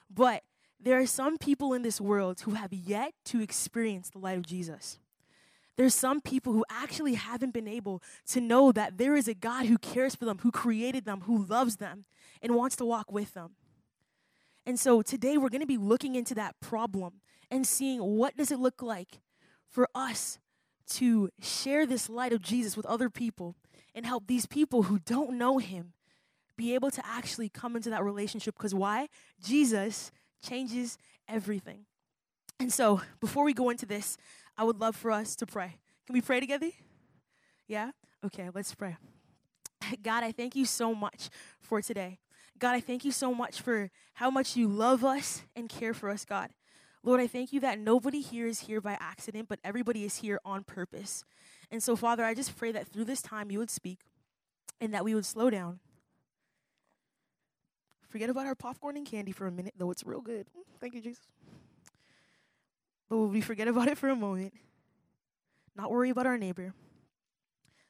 But 0.09 0.43
there 0.79 0.99
are 0.99 1.05
some 1.05 1.37
people 1.37 1.73
in 1.73 1.81
this 1.81 1.99
world 1.99 2.41
who 2.41 2.51
have 2.51 2.73
yet 2.73 3.13
to 3.25 3.41
experience 3.41 4.09
the 4.09 4.19
light 4.19 4.37
of 4.37 4.45
Jesus. 4.45 4.99
There's 5.75 5.93
some 5.93 6.21
people 6.21 6.53
who 6.53 6.65
actually 6.71 7.13
haven't 7.13 7.53
been 7.53 7.67
able 7.67 8.01
to 8.31 8.41
know 8.41 8.71
that 8.71 8.97
there 8.97 9.15
is 9.15 9.27
a 9.27 9.35
God 9.35 9.67
who 9.67 9.77
cares 9.77 10.15
for 10.15 10.25
them, 10.25 10.39
who 10.39 10.51
created 10.51 11.05
them, 11.05 11.21
who 11.21 11.45
loves 11.45 11.75
them, 11.75 12.05
and 12.41 12.55
wants 12.55 12.75
to 12.77 12.85
walk 12.85 13.11
with 13.11 13.35
them. 13.35 13.51
And 14.65 14.79
so 14.79 15.01
today 15.01 15.37
we're 15.37 15.49
going 15.49 15.61
to 15.61 15.67
be 15.67 15.77
looking 15.77 16.15
into 16.15 16.33
that 16.35 16.59
problem 16.59 17.21
and 17.51 17.65
seeing 17.65 18.01
what 18.01 18.35
does 18.35 18.51
it 18.51 18.59
look 18.59 18.81
like 18.81 19.19
for 19.67 19.87
us 19.93 20.39
to 20.87 21.29
share 21.41 21.85
this 21.85 22.09
light 22.09 22.33
of 22.33 22.41
Jesus 22.41 22.77
with 22.77 22.85
other 22.85 23.09
people 23.09 23.55
and 23.93 24.05
help 24.05 24.27
these 24.27 24.45
people 24.45 24.83
who 24.83 24.99
don't 24.99 25.37
know 25.37 25.57
him 25.57 25.93
be 26.55 26.73
able 26.73 26.91
to 26.91 27.05
actually 27.05 27.49
come 27.49 27.75
into 27.75 27.89
that 27.89 28.03
relationship. 28.03 28.55
Because 28.57 28.73
why? 28.73 29.09
Jesus 29.43 30.11
changes 30.41 30.97
everything. 31.27 31.85
And 32.59 32.73
so, 32.73 33.01
before 33.19 33.43
we 33.43 33.53
go 33.53 33.69
into 33.69 33.85
this, 33.85 34.17
I 34.57 34.63
would 34.63 34.79
love 34.79 34.95
for 34.95 35.11
us 35.11 35.35
to 35.37 35.45
pray. 35.45 35.77
Can 36.07 36.13
we 36.13 36.21
pray 36.21 36.39
together? 36.39 36.71
Yeah? 37.67 37.91
Okay, 38.25 38.49
let's 38.53 38.73
pray. 38.73 38.97
God, 40.03 40.23
I 40.23 40.31
thank 40.31 40.55
you 40.55 40.65
so 40.65 40.95
much 40.95 41.29
for 41.59 41.81
today. 41.81 42.19
God, 42.57 42.73
I 42.73 42.79
thank 42.79 43.05
you 43.05 43.11
so 43.11 43.35
much 43.35 43.61
for 43.61 43.91
how 44.13 44.31
much 44.31 44.55
you 44.55 44.67
love 44.67 45.05
us 45.05 45.43
and 45.55 45.69
care 45.69 45.93
for 45.93 46.09
us, 46.09 46.25
God. 46.25 46.49
Lord, 47.03 47.21
I 47.21 47.27
thank 47.27 47.53
you 47.53 47.59
that 47.61 47.79
nobody 47.79 48.21
here 48.21 48.47
is 48.47 48.61
here 48.61 48.81
by 48.81 48.97
accident, 48.99 49.47
but 49.47 49.59
everybody 49.63 50.03
is 50.03 50.17
here 50.17 50.39
on 50.43 50.63
purpose. 50.63 51.23
And 51.71 51.81
so, 51.81 51.95
Father, 51.95 52.23
I 52.23 52.33
just 52.33 52.55
pray 52.57 52.71
that 52.71 52.87
through 52.87 53.05
this 53.05 53.21
time 53.21 53.51
you 53.51 53.59
would 53.59 53.69
speak 53.69 53.99
and 54.81 54.93
that 54.93 55.03
we 55.03 55.15
would 55.15 55.25
slow 55.25 55.49
down. 55.49 55.79
Forget 58.07 58.29
about 58.29 58.45
our 58.45 58.55
popcorn 58.55 58.97
and 58.97 59.05
candy 59.05 59.31
for 59.31 59.47
a 59.47 59.51
minute, 59.51 59.73
though 59.77 59.91
it's 59.91 60.05
real 60.05 60.21
good. 60.21 60.47
Mm, 60.57 60.63
thank 60.79 60.93
you, 60.93 61.01
Jesus. 61.01 61.25
But 63.09 63.17
will 63.17 63.27
we 63.27 63.41
forget 63.41 63.67
about 63.67 63.87
it 63.87 63.97
for 63.97 64.09
a 64.09 64.15
moment? 64.15 64.53
Not 65.75 65.91
worry 65.91 66.09
about 66.09 66.25
our 66.25 66.37
neighbor 66.37 66.73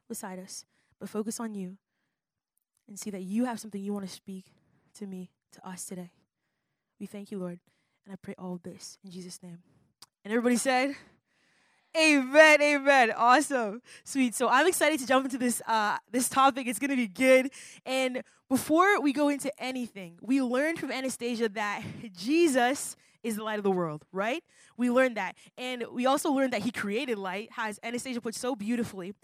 beside 0.08 0.40
us, 0.40 0.66
but 1.00 1.10
focus 1.10 1.40
on 1.40 1.54
you 1.54 1.78
and 2.88 3.00
see 3.00 3.10
that 3.10 3.22
you 3.22 3.46
have 3.46 3.60
something 3.60 3.82
you 3.82 3.94
want 3.94 4.08
to 4.08 4.12
speak 4.12 4.46
to 4.96 5.06
me, 5.06 5.30
to 5.54 5.68
us 5.68 5.86
today. 5.86 6.12
We 7.00 7.06
thank 7.06 7.32
you, 7.32 7.38
Lord. 7.38 7.60
And 8.08 8.14
I 8.14 8.16
pray 8.22 8.36
all 8.38 8.58
this 8.64 8.98
in 9.04 9.12
Jesus' 9.12 9.44
name. 9.44 9.58
And 10.24 10.34
everybody 10.34 10.56
said, 10.56 10.96
Amen, 11.98 12.62
amen. 12.62 13.12
Awesome. 13.12 13.82
Sweet. 14.06 14.34
So 14.34 14.48
I'm 14.48 14.66
excited 14.66 14.98
to 15.02 15.06
jump 15.06 15.26
into 15.26 15.38
this 15.38 15.62
uh, 15.68 15.98
this 16.10 16.30
topic. 16.30 16.68
It's 16.68 16.80
gonna 16.80 16.96
be 16.96 17.10
good. 17.10 17.50
And 17.86 18.24
before 18.48 19.02
we 19.02 19.12
go 19.12 19.28
into 19.28 19.52
anything, 19.62 20.18
we 20.22 20.42
learned 20.42 20.80
from 20.80 20.90
Anastasia 20.90 21.50
that 21.50 21.84
Jesus 22.16 22.96
is 23.24 23.36
the 23.36 23.44
light 23.44 23.58
of 23.58 23.64
the 23.64 23.72
world, 23.72 24.06
right? 24.14 24.42
We 24.78 24.90
learned 24.90 25.18
that. 25.18 25.36
And 25.58 25.84
we 25.92 26.06
also 26.06 26.32
learned 26.32 26.54
that 26.54 26.62
he 26.62 26.72
created 26.72 27.18
light, 27.18 27.50
as 27.58 27.78
Anastasia 27.84 28.22
put 28.22 28.36
so 28.36 28.56
beautifully. 28.56 29.16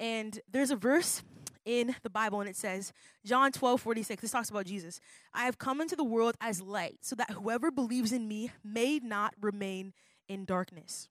And 0.00 0.40
there's 0.50 0.72
a 0.72 0.76
verse 0.76 1.22
in 1.64 1.94
the 2.02 2.10
Bible, 2.10 2.40
and 2.40 2.48
it 2.48 2.56
says, 2.56 2.92
John 3.24 3.52
12, 3.52 3.80
46, 3.80 4.22
this 4.22 4.30
talks 4.30 4.50
about 4.50 4.66
Jesus. 4.66 5.00
I 5.32 5.44
have 5.44 5.58
come 5.58 5.80
into 5.80 5.96
the 5.96 6.04
world 6.04 6.36
as 6.40 6.60
light, 6.60 6.98
so 7.02 7.16
that 7.16 7.30
whoever 7.30 7.70
believes 7.70 8.12
in 8.12 8.28
me 8.28 8.50
may 8.64 8.98
not 8.98 9.34
remain 9.40 9.92
in 10.28 10.44
darkness. 10.44 11.08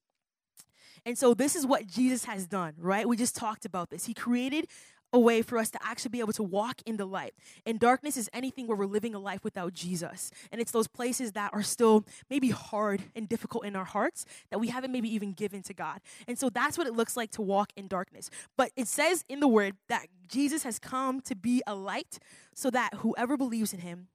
And 1.05 1.17
so 1.17 1.33
this 1.33 1.55
is 1.55 1.65
what 1.65 1.87
Jesus 1.87 2.25
has 2.25 2.45
done, 2.45 2.73
right? 2.77 3.07
We 3.07 3.17
just 3.17 3.35
talked 3.35 3.65
about 3.65 3.89
this. 3.89 4.05
He 4.05 4.13
created 4.13 4.67
a 5.13 5.19
way 5.19 5.41
for 5.41 5.57
us 5.57 5.69
to 5.71 5.79
actually 5.83 6.09
be 6.09 6.19
able 6.19 6.33
to 6.33 6.43
walk 6.43 6.81
in 6.85 6.97
the 6.97 7.05
light. 7.05 7.33
And 7.65 7.79
darkness 7.79 8.17
is 8.17 8.29
anything 8.33 8.67
where 8.67 8.77
we're 8.77 8.85
living 8.85 9.13
a 9.13 9.19
life 9.19 9.43
without 9.43 9.73
Jesus. 9.73 10.31
And 10.51 10.61
it's 10.61 10.71
those 10.71 10.87
places 10.87 11.33
that 11.33 11.53
are 11.53 11.63
still 11.63 12.05
maybe 12.29 12.49
hard 12.49 13.01
and 13.15 13.27
difficult 13.27 13.65
in 13.65 13.75
our 13.75 13.85
hearts 13.85 14.25
that 14.49 14.59
we 14.59 14.69
haven't 14.69 14.91
maybe 14.91 15.13
even 15.13 15.33
given 15.33 15.61
to 15.63 15.73
God. 15.73 15.99
And 16.27 16.39
so 16.39 16.49
that's 16.49 16.77
what 16.77 16.87
it 16.87 16.93
looks 16.93 17.17
like 17.17 17.31
to 17.31 17.41
walk 17.41 17.71
in 17.75 17.87
darkness. 17.87 18.29
But 18.57 18.71
it 18.75 18.87
says 18.87 19.25
in 19.27 19.39
the 19.39 19.47
word 19.47 19.75
that 19.89 20.07
Jesus 20.27 20.63
has 20.63 20.79
come 20.79 21.21
to 21.21 21.35
be 21.35 21.61
a 21.67 21.75
light 21.75 22.19
so 22.53 22.69
that 22.69 22.95
whoever 22.95 23.37
believes 23.37 23.73
in 23.73 23.79
him 23.79 24.07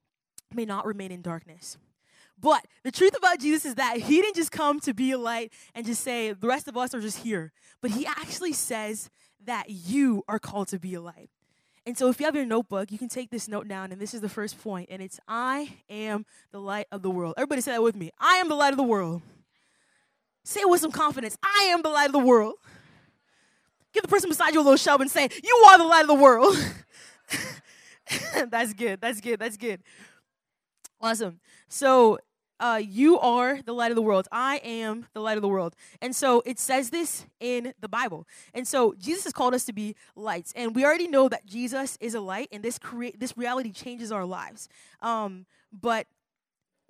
may 0.55 0.65
not 0.65 0.87
remain 0.87 1.12
in 1.12 1.23
darkness. 1.23 1.76
But 2.38 2.67
the 2.85 2.93
truth 2.93 3.17
about 3.17 3.41
Jesus 3.41 3.65
is 3.65 3.75
that 3.76 3.97
he 3.97 4.21
didn't 4.21 4.37
just 4.37 4.53
come 4.53 4.79
to 4.81 4.93
be 4.93 5.12
a 5.12 5.19
light 5.19 5.53
and 5.75 5.87
just 5.87 6.03
say, 6.03 6.33
the 6.33 6.47
rest 6.47 6.69
of 6.69 6.76
us 6.76 6.95
are 6.95 7.00
just 7.00 7.19
here. 7.19 7.53
But 7.81 7.93
he 7.93 8.07
actually 8.07 8.53
says 8.53 9.09
that 9.47 9.71
you 9.71 10.23
are 10.29 10.38
called 10.38 10.69
to 10.69 10.79
be 10.79 10.95
a 10.95 11.00
light. 11.00 11.31
And 11.87 11.97
so 11.97 12.09
if 12.09 12.19
you 12.19 12.26
have 12.26 12.35
your 12.35 12.45
notebook, 12.45 12.91
you 12.91 12.99
can 12.99 13.09
take 13.09 13.31
this 13.31 13.47
note 13.47 13.69
down, 13.69 13.93
and 13.93 14.00
this 14.00 14.12
is 14.12 14.21
the 14.21 14.29
first 14.29 14.61
point, 14.61 14.88
and 14.91 15.00
it's 15.00 15.21
I 15.29 15.76
am 15.88 16.26
the 16.50 16.61
light 16.61 16.87
of 16.91 17.03
the 17.03 17.11
world. 17.11 17.35
Everybody 17.37 17.61
say 17.61 17.71
that 17.71 17.83
with 17.83 17.95
me. 17.95 18.11
I 18.19 18.37
am 18.37 18.49
the 18.49 18.57
light 18.57 18.73
of 18.73 18.76
the 18.76 18.83
world. 18.83 19.23
Say 20.45 20.61
it 20.61 20.69
with 20.69 20.81
some 20.81 20.91
confidence. 20.91 21.38
I 21.43 21.71
am 21.73 21.83
the 21.83 21.88
light 21.88 22.07
of 22.07 22.12
the 22.12 22.19
world. 22.19 22.55
Give 23.93 24.03
the 24.03 24.09
person 24.09 24.29
beside 24.29 24.53
you 24.53 24.61
a 24.61 24.62
little 24.62 24.76
shove 24.76 25.00
and 25.00 25.11
say, 25.11 25.29
You 25.43 25.65
are 25.69 25.79
the 25.79 25.85
light 25.85 26.03
of 26.03 26.09
the 26.09 26.15
world. 26.15 26.57
that's 28.49 28.75
good. 28.75 29.00
That's 29.00 29.21
good. 29.21 29.38
That's 29.38 29.57
good. 29.57 29.81
Awesome. 31.00 31.41
So 31.69 32.19
uh, 32.58 32.80
you 32.82 33.18
are 33.18 33.60
the 33.62 33.72
light 33.72 33.90
of 33.90 33.96
the 33.96 34.02
world. 34.02 34.28
I 34.32 34.56
am 34.58 35.06
the 35.12 35.20
light 35.20 35.36
of 35.36 35.42
the 35.42 35.48
world. 35.48 35.75
And 36.00 36.16
so 36.16 36.42
it 36.46 36.58
says 36.58 36.90
this 36.90 37.26
in 37.40 37.75
the 37.80 37.88
Bible. 37.88 38.26
And 38.54 38.66
so 38.66 38.94
Jesus 38.98 39.25
has 39.25 39.32
called 39.32 39.54
us 39.54 39.64
to 39.66 39.72
be 39.72 39.94
lights. 40.14 40.52
And 40.56 40.75
we 40.75 40.84
already 40.84 41.08
know 41.08 41.28
that 41.28 41.46
Jesus 41.46 41.98
is 42.00 42.14
a 42.14 42.20
light, 42.20 42.48
and 42.52 42.62
this 42.62 42.78
create 42.78 43.20
this 43.20 43.36
reality 43.36 43.72
changes 43.72 44.10
our 44.10 44.25
lives. 44.25 44.68
Um, 45.02 45.46
but 45.72 46.06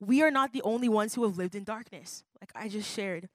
we 0.00 0.22
are 0.22 0.30
not 0.30 0.52
the 0.52 0.62
only 0.62 0.88
ones 0.88 1.14
who 1.14 1.24
have 1.24 1.36
lived 1.38 1.54
in 1.54 1.64
darkness, 1.64 2.22
like 2.40 2.52
I 2.54 2.68
just 2.68 2.92
shared. 2.92 3.28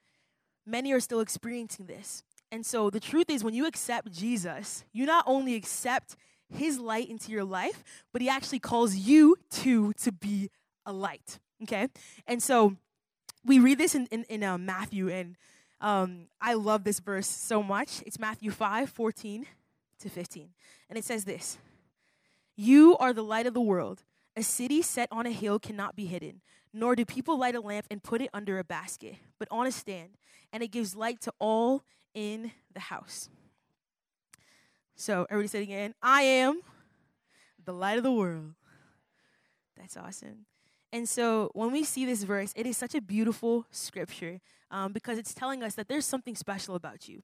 Many 0.66 0.94
are 0.94 1.00
still 1.00 1.20
experiencing 1.20 1.88
this. 1.88 2.24
And 2.52 2.66
so 2.66 2.90
the 2.90 3.00
truth 3.00 3.30
is, 3.30 3.44
when 3.44 3.54
you 3.54 3.66
accept 3.66 4.12
Jesus, 4.12 4.84
you 4.94 5.06
not 5.06 5.24
only 5.26 5.56
accept 5.56 6.16
his 6.50 6.78
light 6.78 7.10
into 7.10 7.32
your 7.32 7.46
life, 7.46 7.84
but 8.12 8.22
he 8.22 8.30
actually 8.30 8.60
calls 8.60 8.96
you 8.96 9.38
to 9.52 9.94
to 9.94 10.12
be 10.12 10.50
a 10.86 10.94
light. 10.94 11.40
Okay? 11.64 11.88
And 12.28 12.42
so 12.42 12.76
we 13.46 13.60
read 13.60 13.78
this 13.78 13.96
in, 13.96 14.08
in, 14.08 14.24
in 14.26 14.44
uh, 14.44 14.58
Matthew, 14.58 15.10
and 15.10 15.36
um, 15.80 16.28
I 16.40 16.54
love 16.54 16.84
this 16.84 17.00
verse 17.00 17.28
so 17.28 17.64
much. 17.64 18.04
It's 18.06 18.20
Matthew 18.20 18.52
5 18.52 18.90
14 18.90 19.46
to 20.00 20.10
15. 20.10 20.50
And 20.90 20.98
it 20.98 21.06
says 21.06 21.26
this 21.26 21.58
You 22.56 22.98
are 22.98 23.14
the 23.14 23.24
light 23.24 23.48
of 23.48 23.54
the 23.54 23.62
world. 23.62 24.04
A 24.36 24.44
city 24.44 24.82
set 24.82 25.10
on 25.12 25.26
a 25.26 25.32
hill 25.32 25.60
cannot 25.60 25.96
be 25.96 26.06
hidden, 26.06 26.42
nor 26.74 26.96
do 26.96 27.04
people 27.04 27.38
light 27.38 27.56
a 27.56 27.60
lamp 27.60 27.86
and 27.92 28.02
put 28.02 28.22
it 28.22 28.30
under 28.34 28.60
a 28.60 28.64
basket, 28.64 29.16
but 29.40 29.48
on 29.52 29.68
a 29.68 29.72
stand, 29.72 30.12
and 30.54 30.64
it 30.64 30.70
gives 30.70 30.96
light 30.96 31.20
to 31.22 31.34
all 31.40 31.84
in 32.14 32.52
the 32.74 32.80
house. 32.80 33.30
So, 34.96 35.26
everybody 35.30 35.48
say 35.48 35.60
it 35.60 35.64
again 35.64 35.96
I 36.02 36.22
am 36.22 36.62
the 37.66 37.74
light 37.74 37.98
of 37.98 38.04
the 38.04 38.12
world. 38.12 38.54
That's 39.78 39.98
awesome. 39.98 40.46
And 40.94 41.08
so 41.08 41.52
when 41.54 41.72
we 41.72 41.84
see 41.84 42.06
this 42.06 42.24
verse, 42.24 42.54
it 42.56 42.68
is 42.68 42.78
such 42.78 42.96
a 42.96 43.02
beautiful 43.02 43.66
scripture 43.72 44.42
um, 44.70 44.92
because 44.92 45.18
it's 45.18 45.34
telling 45.34 45.64
us 45.64 45.76
that 45.76 45.88
there's 45.88 46.06
something 46.06 46.36
special 46.36 46.76
about 46.76 47.08
you. 47.08 47.24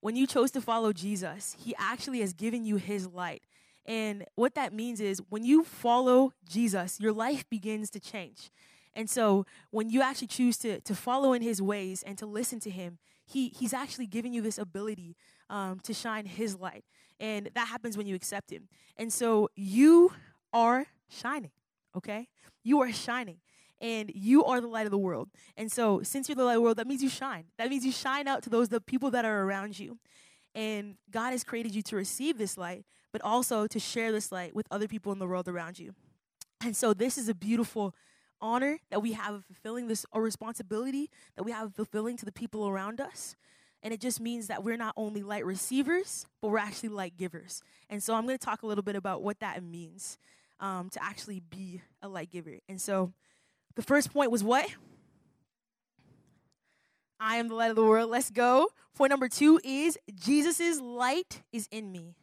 When 0.00 0.16
you 0.16 0.26
chose 0.26 0.50
to 0.52 0.60
follow 0.60 0.92
Jesus, 0.92 1.56
he 1.58 1.74
actually 1.78 2.20
has 2.20 2.32
given 2.32 2.64
you 2.64 2.76
his 2.76 3.06
light. 3.06 3.42
And 3.86 4.24
what 4.34 4.54
that 4.54 4.72
means 4.72 5.00
is 5.00 5.22
when 5.28 5.44
you 5.44 5.64
follow 5.64 6.32
Jesus, 6.48 7.00
your 7.00 7.12
life 7.12 7.48
begins 7.48 7.88
to 7.90 8.00
change. 8.00 8.50
And 8.94 9.08
so 9.08 9.46
when 9.70 9.88
you 9.88 10.02
actually 10.02 10.26
choose 10.26 10.58
to, 10.58 10.80
to 10.80 10.94
follow 10.94 11.32
in 11.32 11.40
his 11.40 11.62
ways 11.62 12.02
and 12.02 12.18
to 12.18 12.26
listen 12.26 12.60
to 12.60 12.70
him, 12.70 12.98
he, 13.24 13.48
he's 13.48 13.72
actually 13.72 14.06
giving 14.06 14.34
you 14.34 14.42
this 14.42 14.58
ability 14.58 15.16
um, 15.48 15.80
to 15.80 15.94
shine 15.94 16.26
his 16.26 16.58
light. 16.58 16.84
And 17.18 17.48
that 17.54 17.68
happens 17.68 17.96
when 17.96 18.06
you 18.06 18.14
accept 18.14 18.50
him. 18.50 18.68
And 18.96 19.12
so 19.12 19.48
you 19.54 20.12
are 20.52 20.86
shining 21.08 21.52
okay? 21.96 22.28
You 22.62 22.80
are 22.80 22.92
shining 22.92 23.38
and 23.80 24.12
you 24.14 24.44
are 24.44 24.60
the 24.60 24.68
light 24.68 24.86
of 24.86 24.92
the 24.92 24.98
world. 24.98 25.28
And 25.56 25.70
so, 25.70 26.02
since 26.02 26.28
you're 26.28 26.36
the 26.36 26.44
light 26.44 26.52
of 26.52 26.58
the 26.58 26.62
world, 26.62 26.76
that 26.78 26.86
means 26.86 27.02
you 27.02 27.08
shine. 27.08 27.44
That 27.58 27.68
means 27.68 27.84
you 27.84 27.92
shine 27.92 28.28
out 28.28 28.42
to 28.44 28.50
those 28.50 28.68
the 28.68 28.80
people 28.80 29.10
that 29.10 29.24
are 29.24 29.42
around 29.42 29.78
you. 29.78 29.98
And 30.54 30.96
God 31.10 31.30
has 31.32 31.42
created 31.42 31.74
you 31.74 31.82
to 31.82 31.96
receive 31.96 32.38
this 32.38 32.56
light, 32.56 32.84
but 33.10 33.20
also 33.22 33.66
to 33.66 33.78
share 33.80 34.12
this 34.12 34.30
light 34.30 34.54
with 34.54 34.66
other 34.70 34.86
people 34.86 35.12
in 35.12 35.18
the 35.18 35.26
world 35.26 35.48
around 35.48 35.78
you. 35.78 35.94
And 36.64 36.76
so, 36.76 36.94
this 36.94 37.18
is 37.18 37.28
a 37.28 37.34
beautiful 37.34 37.94
honor 38.40 38.78
that 38.90 39.00
we 39.00 39.12
have 39.12 39.34
of 39.34 39.44
fulfilling 39.44 39.88
this 39.88 40.06
a 40.12 40.20
responsibility 40.20 41.10
that 41.36 41.42
we 41.42 41.52
have 41.52 41.74
fulfilling 41.74 42.16
to 42.18 42.24
the 42.24 42.32
people 42.32 42.68
around 42.68 43.00
us. 43.00 43.34
And 43.84 43.92
it 43.92 44.00
just 44.00 44.20
means 44.20 44.46
that 44.46 44.62
we're 44.62 44.76
not 44.76 44.94
only 44.96 45.24
light 45.24 45.44
receivers, 45.44 46.26
but 46.40 46.48
we're 46.48 46.58
actually 46.58 46.90
light 46.90 47.16
givers. 47.16 47.62
And 47.90 48.00
so 48.00 48.14
I'm 48.14 48.26
going 48.26 48.38
to 48.38 48.44
talk 48.44 48.62
a 48.62 48.66
little 48.66 48.84
bit 48.84 48.94
about 48.94 49.22
what 49.22 49.40
that 49.40 49.62
means 49.64 50.18
um, 50.62 50.88
to 50.90 51.04
actually 51.04 51.40
be 51.40 51.82
a 52.00 52.08
light 52.08 52.30
giver. 52.30 52.58
And 52.68 52.80
so 52.80 53.12
the 53.74 53.82
first 53.82 54.12
point 54.12 54.30
was 54.30 54.42
what? 54.42 54.66
I 57.20 57.36
am 57.36 57.48
the 57.48 57.54
light 57.54 57.70
of 57.70 57.76
the 57.76 57.84
world. 57.84 58.10
Let's 58.10 58.30
go. 58.30 58.68
Point 58.96 59.10
number 59.10 59.28
two 59.28 59.60
is 59.64 59.98
Jesus' 60.14 60.80
light 60.80 61.42
is 61.52 61.68
in 61.70 61.92
me. 61.92 62.14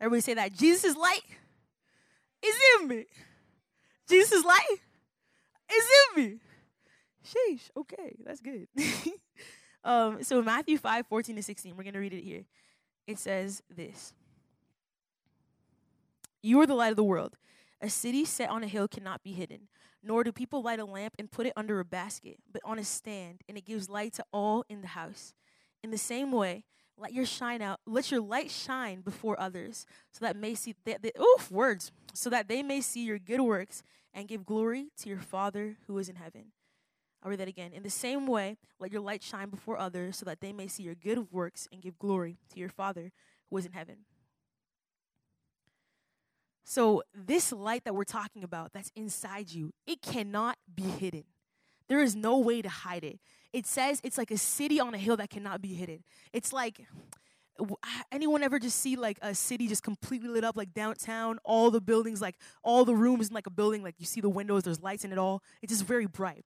Everybody 0.00 0.20
say 0.20 0.34
that. 0.34 0.52
Jesus' 0.52 0.96
light 0.96 1.22
is 2.42 2.54
in 2.80 2.88
me. 2.88 3.06
Jesus' 4.08 4.44
light 4.44 4.78
is 5.72 5.84
in 6.16 6.22
me. 6.22 6.38
Sheesh. 7.24 7.70
Okay, 7.76 8.16
that's 8.24 8.40
good. 8.40 8.68
um, 9.84 10.22
so 10.22 10.42
Matthew 10.42 10.76
5, 10.76 11.06
14 11.06 11.36
to 11.36 11.42
16, 11.42 11.76
we're 11.76 11.84
going 11.84 11.94
to 11.94 12.00
read 12.00 12.12
it 12.12 12.22
here. 12.22 12.44
It 13.06 13.18
says 13.18 13.62
this 13.74 14.12
You 16.42 16.60
are 16.60 16.66
the 16.66 16.74
light 16.74 16.90
of 16.90 16.96
the 16.96 17.04
world. 17.04 17.36
A 17.84 17.90
city 17.90 18.24
set 18.24 18.48
on 18.48 18.64
a 18.64 18.66
hill 18.66 18.88
cannot 18.88 19.22
be 19.22 19.32
hidden, 19.32 19.68
nor 20.02 20.24
do 20.24 20.32
people 20.32 20.62
light 20.62 20.78
a 20.78 20.86
lamp 20.86 21.16
and 21.18 21.30
put 21.30 21.44
it 21.44 21.52
under 21.54 21.80
a 21.80 21.84
basket, 21.84 22.38
but 22.50 22.62
on 22.64 22.78
a 22.78 22.84
stand, 22.84 23.42
and 23.46 23.58
it 23.58 23.66
gives 23.66 23.90
light 23.90 24.14
to 24.14 24.24
all 24.32 24.64
in 24.70 24.80
the 24.80 24.86
house. 24.86 25.34
In 25.82 25.90
the 25.90 25.98
same 25.98 26.32
way, 26.32 26.64
let 26.96 27.12
your 27.12 27.26
shine 27.26 27.60
out, 27.60 27.80
let 27.86 28.10
your 28.10 28.22
light 28.22 28.50
shine 28.50 29.02
before 29.02 29.38
others, 29.38 29.84
so 30.10 30.24
that 30.24 30.34
may 30.34 30.54
see 30.54 30.74
that 30.86 31.04
oof 31.20 31.50
words, 31.50 31.92
so 32.14 32.30
that 32.30 32.48
they 32.48 32.62
may 32.62 32.80
see 32.80 33.04
your 33.04 33.18
good 33.18 33.42
works 33.42 33.82
and 34.14 34.28
give 34.28 34.46
glory 34.46 34.86
to 35.02 35.10
your 35.10 35.20
Father 35.20 35.76
who 35.86 35.98
is 35.98 36.08
in 36.08 36.16
heaven. 36.16 36.52
I'll 37.22 37.28
read 37.28 37.40
that 37.40 37.48
again. 37.48 37.74
In 37.74 37.82
the 37.82 37.90
same 37.90 38.26
way, 38.26 38.56
let 38.80 38.92
your 38.92 39.02
light 39.02 39.22
shine 39.22 39.50
before 39.50 39.78
others, 39.78 40.16
so 40.16 40.24
that 40.24 40.40
they 40.40 40.54
may 40.54 40.68
see 40.68 40.84
your 40.84 40.94
good 40.94 41.30
works 41.30 41.68
and 41.70 41.82
give 41.82 41.98
glory 41.98 42.38
to 42.54 42.58
your 42.58 42.70
Father 42.70 43.12
who 43.50 43.58
is 43.58 43.66
in 43.66 43.72
heaven. 43.72 44.06
So, 46.64 47.02
this 47.14 47.52
light 47.52 47.84
that 47.84 47.94
we're 47.94 48.04
talking 48.04 48.42
about 48.42 48.72
that's 48.72 48.90
inside 48.96 49.52
you, 49.52 49.72
it 49.86 50.00
cannot 50.00 50.56
be 50.74 50.82
hidden. 50.82 51.24
There 51.88 52.00
is 52.00 52.16
no 52.16 52.38
way 52.38 52.62
to 52.62 52.68
hide 52.68 53.04
it. 53.04 53.20
It 53.52 53.66
says 53.66 54.00
it's 54.02 54.16
like 54.16 54.30
a 54.30 54.38
city 54.38 54.80
on 54.80 54.94
a 54.94 54.98
hill 54.98 55.16
that 55.18 55.28
cannot 55.30 55.60
be 55.60 55.74
hidden. 55.74 56.02
It's 56.32 56.52
like 56.52 56.80
anyone 58.10 58.42
ever 58.42 58.58
just 58.58 58.80
see 58.80 58.96
like 58.96 59.18
a 59.22 59.34
city 59.34 59.68
just 59.68 59.82
completely 59.82 60.28
lit 60.28 60.44
up 60.44 60.56
like 60.56 60.72
downtown, 60.72 61.38
all 61.44 61.70
the 61.70 61.80
buildings 61.80 62.20
like 62.20 62.36
all 62.62 62.84
the 62.84 62.94
rooms 62.94 63.28
in 63.28 63.34
like 63.34 63.46
a 63.46 63.50
building 63.50 63.82
like 63.82 63.94
you 63.98 64.06
see 64.06 64.20
the 64.20 64.28
windows, 64.28 64.64
there's 64.64 64.82
lights 64.82 65.04
in 65.04 65.12
it 65.12 65.18
all. 65.18 65.42
It's 65.62 65.72
just 65.72 65.84
very 65.84 66.06
bright. 66.06 66.44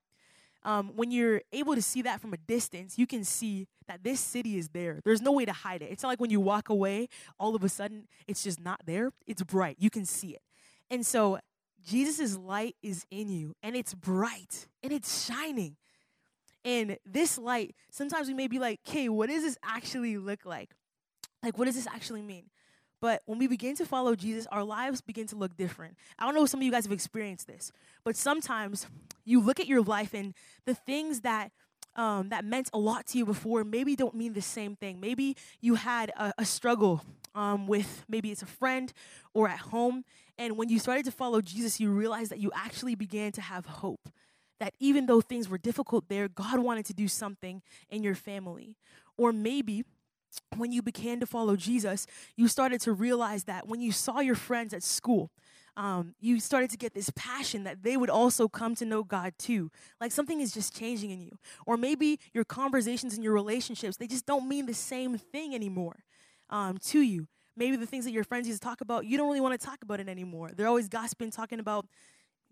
Um, 0.63 0.91
when 0.95 1.11
you're 1.11 1.41
able 1.51 1.75
to 1.75 1.81
see 1.81 2.01
that 2.01 2.19
from 2.19 2.33
a 2.33 2.37
distance, 2.37 2.97
you 2.97 3.07
can 3.07 3.23
see 3.23 3.67
that 3.87 4.03
this 4.03 4.19
city 4.19 4.57
is 4.57 4.69
there. 4.69 4.99
There's 5.03 5.21
no 5.21 5.31
way 5.31 5.45
to 5.45 5.53
hide 5.53 5.81
it. 5.81 5.91
It's 5.91 6.03
not 6.03 6.09
like 6.09 6.19
when 6.19 6.29
you 6.29 6.39
walk 6.39 6.69
away, 6.69 7.07
all 7.39 7.55
of 7.55 7.63
a 7.63 7.69
sudden 7.69 8.07
it's 8.27 8.43
just 8.43 8.59
not 8.59 8.81
there. 8.85 9.11
It's 9.25 9.41
bright. 9.43 9.77
You 9.79 9.89
can 9.89 10.05
see 10.05 10.31
it. 10.31 10.41
And 10.91 11.05
so 11.05 11.39
Jesus' 11.85 12.37
light 12.37 12.75
is 12.83 13.05
in 13.09 13.29
you, 13.29 13.55
and 13.63 13.75
it's 13.75 13.93
bright, 13.93 14.67
and 14.83 14.91
it's 14.91 15.25
shining. 15.25 15.77
And 16.65 16.97
this 17.05 17.37
light, 17.37 17.73
sometimes 17.89 18.27
we 18.27 18.33
may 18.33 18.47
be 18.47 18.59
like, 18.59 18.81
okay, 18.87 19.07
what 19.07 19.29
does 19.29 19.43
this 19.43 19.57
actually 19.63 20.17
look 20.17 20.45
like? 20.45 20.71
Like, 21.41 21.57
what 21.57 21.65
does 21.65 21.75
this 21.75 21.87
actually 21.87 22.21
mean? 22.21 22.49
But 23.01 23.21
when 23.25 23.39
we 23.39 23.47
begin 23.47 23.75
to 23.77 23.85
follow 23.85 24.15
Jesus, 24.15 24.45
our 24.51 24.63
lives 24.63 25.01
begin 25.01 25.27
to 25.27 25.35
look 25.35 25.55
different. 25.55 25.95
I 26.17 26.25
don't 26.25 26.35
know 26.35 26.43
if 26.43 26.49
some 26.49 26.59
of 26.59 26.65
you 26.65 26.71
guys 26.71 26.85
have 26.85 26.91
experienced 26.91 27.47
this, 27.47 27.71
but 28.03 28.15
sometimes 28.15 28.87
you 29.25 29.39
look 29.41 29.59
at 29.59 29.67
your 29.67 29.81
life 29.81 30.13
and 30.13 30.33
the 30.65 30.75
things 30.75 31.21
that 31.21 31.51
um, 31.95 32.29
that 32.29 32.45
meant 32.45 32.69
a 32.71 32.77
lot 32.77 33.07
to 33.07 33.17
you 33.17 33.25
before 33.25 33.63
maybe 33.63 33.95
don't 33.95 34.15
mean 34.15 34.33
the 34.33 34.41
same 34.41 34.75
thing. 34.75 34.99
Maybe 35.01 35.35
you 35.59 35.75
had 35.75 36.11
a, 36.11 36.33
a 36.37 36.45
struggle 36.45 37.03
um, 37.35 37.67
with 37.67 38.05
maybe 38.07 38.31
it's 38.31 38.41
a 38.41 38.47
friend 38.47 38.93
or 39.33 39.49
at 39.49 39.59
home, 39.59 40.05
and 40.37 40.57
when 40.57 40.69
you 40.69 40.79
started 40.79 41.03
to 41.05 41.11
follow 41.11 41.41
Jesus, 41.41 41.79
you 41.79 41.91
realized 41.91 42.31
that 42.31 42.39
you 42.39 42.51
actually 42.55 42.95
began 42.95 43.31
to 43.33 43.41
have 43.41 43.65
hope. 43.65 44.09
That 44.59 44.73
even 44.79 45.05
though 45.05 45.21
things 45.21 45.49
were 45.49 45.57
difficult 45.57 46.07
there, 46.09 46.27
God 46.29 46.59
wanted 46.59 46.85
to 46.85 46.93
do 46.93 47.07
something 47.07 47.61
in 47.89 48.03
your 48.03 48.15
family. 48.15 48.77
Or 49.17 49.33
maybe 49.33 49.83
when 50.55 50.71
you 50.71 50.81
began 50.81 51.19
to 51.19 51.25
follow 51.25 51.55
Jesus, 51.55 52.05
you 52.35 52.47
started 52.47 52.81
to 52.81 52.93
realize 52.93 53.45
that 53.45 53.67
when 53.67 53.81
you 53.81 53.91
saw 53.91 54.19
your 54.19 54.35
friends 54.35 54.73
at 54.73 54.83
school, 54.83 55.31
um, 55.77 56.13
you 56.19 56.39
started 56.39 56.69
to 56.71 56.77
get 56.77 56.93
this 56.93 57.09
passion 57.15 57.63
that 57.63 57.83
they 57.83 57.95
would 57.95 58.09
also 58.09 58.47
come 58.47 58.75
to 58.75 58.85
know 58.85 59.03
God 59.03 59.33
too. 59.39 59.71
Like 60.01 60.11
something 60.11 60.41
is 60.41 60.53
just 60.53 60.75
changing 60.77 61.11
in 61.11 61.21
you. 61.21 61.37
Or 61.65 61.77
maybe 61.77 62.19
your 62.33 62.43
conversations 62.43 63.13
and 63.13 63.23
your 63.23 63.33
relationships, 63.33 63.95
they 63.95 64.07
just 64.07 64.25
don't 64.25 64.47
mean 64.47 64.65
the 64.65 64.73
same 64.73 65.17
thing 65.17 65.55
anymore 65.55 66.03
um, 66.49 66.77
to 66.85 66.99
you. 66.99 67.27
Maybe 67.55 67.77
the 67.77 67.85
things 67.85 68.05
that 68.05 68.11
your 68.11 68.23
friends 68.23 68.47
used 68.47 68.61
to 68.61 68.67
talk 68.67 68.81
about, 68.81 69.05
you 69.05 69.17
don't 69.17 69.27
really 69.27 69.41
want 69.41 69.59
to 69.59 69.65
talk 69.65 69.81
about 69.81 69.99
it 69.99 70.09
anymore. 70.09 70.51
They're 70.55 70.67
always 70.67 70.89
gossiping, 70.89 71.31
talking 71.31 71.59
about 71.59 71.85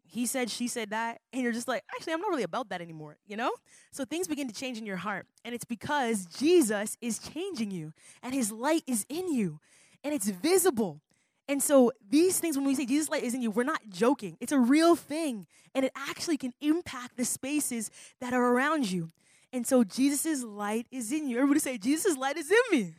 he 0.09 0.25
said, 0.25 0.49
she 0.49 0.67
said 0.67 0.91
that, 0.91 1.19
and 1.33 1.41
you're 1.41 1.51
just 1.51 1.67
like, 1.67 1.83
actually, 1.93 2.13
I'm 2.13 2.21
not 2.21 2.29
really 2.29 2.43
about 2.43 2.69
that 2.69 2.81
anymore, 2.81 3.17
you 3.27 3.35
know? 3.35 3.51
So 3.91 4.05
things 4.05 4.27
begin 4.27 4.47
to 4.47 4.53
change 4.53 4.77
in 4.77 4.85
your 4.85 4.97
heart, 4.97 5.27
and 5.43 5.53
it's 5.53 5.65
because 5.65 6.25
Jesus 6.25 6.97
is 7.01 7.19
changing 7.19 7.71
you, 7.71 7.93
and 8.23 8.33
his 8.33 8.51
light 8.51 8.83
is 8.87 9.05
in 9.09 9.33
you, 9.33 9.59
and 10.03 10.13
it's 10.13 10.29
visible. 10.29 11.01
And 11.47 11.61
so 11.61 11.91
these 12.09 12.39
things, 12.39 12.57
when 12.57 12.65
we 12.65 12.75
say 12.75 12.85
Jesus' 12.85 13.09
light 13.09 13.23
is 13.23 13.33
in 13.33 13.41
you, 13.41 13.51
we're 13.51 13.63
not 13.63 13.81
joking. 13.89 14.37
It's 14.39 14.51
a 14.51 14.59
real 14.59 14.95
thing, 14.95 15.47
and 15.75 15.85
it 15.85 15.91
actually 15.95 16.37
can 16.37 16.53
impact 16.61 17.17
the 17.17 17.25
spaces 17.25 17.89
that 18.19 18.33
are 18.33 18.53
around 18.53 18.91
you. 18.91 19.11
And 19.53 19.65
so 19.65 19.83
Jesus' 19.83 20.43
light 20.43 20.87
is 20.91 21.11
in 21.11 21.29
you. 21.29 21.37
Everybody 21.37 21.59
say, 21.59 21.77
Jesus' 21.77 22.17
light 22.17 22.37
is 22.37 22.51
in 22.51 22.77
me. 22.77 22.93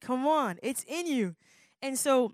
Come 0.00 0.26
on, 0.26 0.58
it's 0.62 0.84
in 0.88 1.06
you. 1.06 1.36
And 1.82 1.98
so 1.98 2.32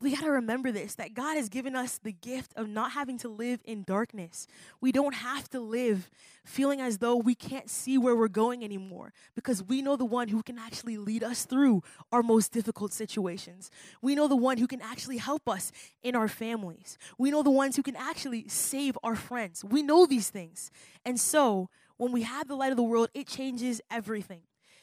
we 0.00 0.10
got 0.14 0.24
to 0.24 0.30
remember 0.30 0.70
this 0.70 0.94
that 0.96 1.14
God 1.14 1.36
has 1.36 1.48
given 1.48 1.74
us 1.74 1.98
the 1.98 2.12
gift 2.12 2.52
of 2.54 2.68
not 2.68 2.92
having 2.92 3.18
to 3.18 3.28
live 3.28 3.60
in 3.64 3.82
darkness. 3.82 4.46
We 4.80 4.92
don't 4.92 5.14
have 5.14 5.48
to 5.50 5.60
live 5.60 6.10
feeling 6.44 6.80
as 6.82 6.98
though 6.98 7.16
we 7.16 7.34
can't 7.34 7.70
see 7.70 7.96
where 7.96 8.14
we're 8.14 8.28
going 8.28 8.62
anymore 8.62 9.12
because 9.34 9.62
we 9.62 9.80
know 9.80 9.96
the 9.96 10.04
one 10.04 10.28
who 10.28 10.42
can 10.42 10.58
actually 10.58 10.98
lead 10.98 11.24
us 11.24 11.46
through 11.46 11.82
our 12.12 12.22
most 12.22 12.52
difficult 12.52 12.92
situations. 12.92 13.70
We 14.02 14.14
know 14.14 14.28
the 14.28 14.36
one 14.36 14.58
who 14.58 14.66
can 14.66 14.82
actually 14.82 15.16
help 15.16 15.48
us 15.48 15.72
in 16.02 16.14
our 16.14 16.28
families. 16.28 16.98
We 17.16 17.30
know 17.30 17.42
the 17.42 17.50
ones 17.50 17.76
who 17.76 17.82
can 17.82 17.96
actually 17.96 18.48
save 18.48 18.98
our 19.02 19.16
friends. 19.16 19.64
We 19.64 19.82
know 19.82 20.04
these 20.04 20.28
things. 20.28 20.70
And 21.04 21.18
so, 21.18 21.70
when 21.96 22.12
we 22.12 22.22
have 22.22 22.46
the 22.46 22.56
light 22.56 22.72
of 22.72 22.76
the 22.76 22.82
world, 22.82 23.08
it 23.14 23.26
changes 23.26 23.80
everything. 23.90 24.42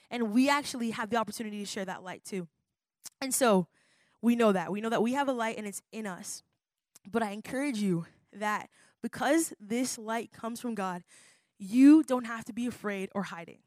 And 0.09 0.31
we 0.31 0.49
actually 0.49 0.89
have 0.91 1.11
the 1.11 1.17
opportunity 1.17 1.59
to 1.59 1.65
share 1.65 1.85
that 1.85 2.03
light 2.03 2.23
too. 2.25 2.47
And 3.21 3.31
so, 3.31 3.67
we 4.23 4.37
know 4.37 4.53
that. 4.53 4.71
We 4.71 4.79
know 4.79 4.89
that 4.89 5.03
we 5.03 5.13
have 5.13 5.27
a 5.27 5.33
light 5.33 5.57
and 5.57 5.67
it's 5.67 5.81
in 5.91 6.07
us. 6.07 6.43
But 7.11 7.21
I 7.21 7.31
encourage 7.31 7.77
you 7.77 8.05
that 8.31 8.69
because 9.01 9.53
this 9.59 9.97
light 9.97 10.31
comes 10.31 10.61
from 10.61 10.75
God, 10.75 11.03
you 11.59 12.03
don't 12.03 12.25
have 12.25 12.45
to 12.45 12.53
be 12.53 12.65
afraid 12.65 13.09
or 13.13 13.23
hide 13.23 13.49
it. 13.49 13.59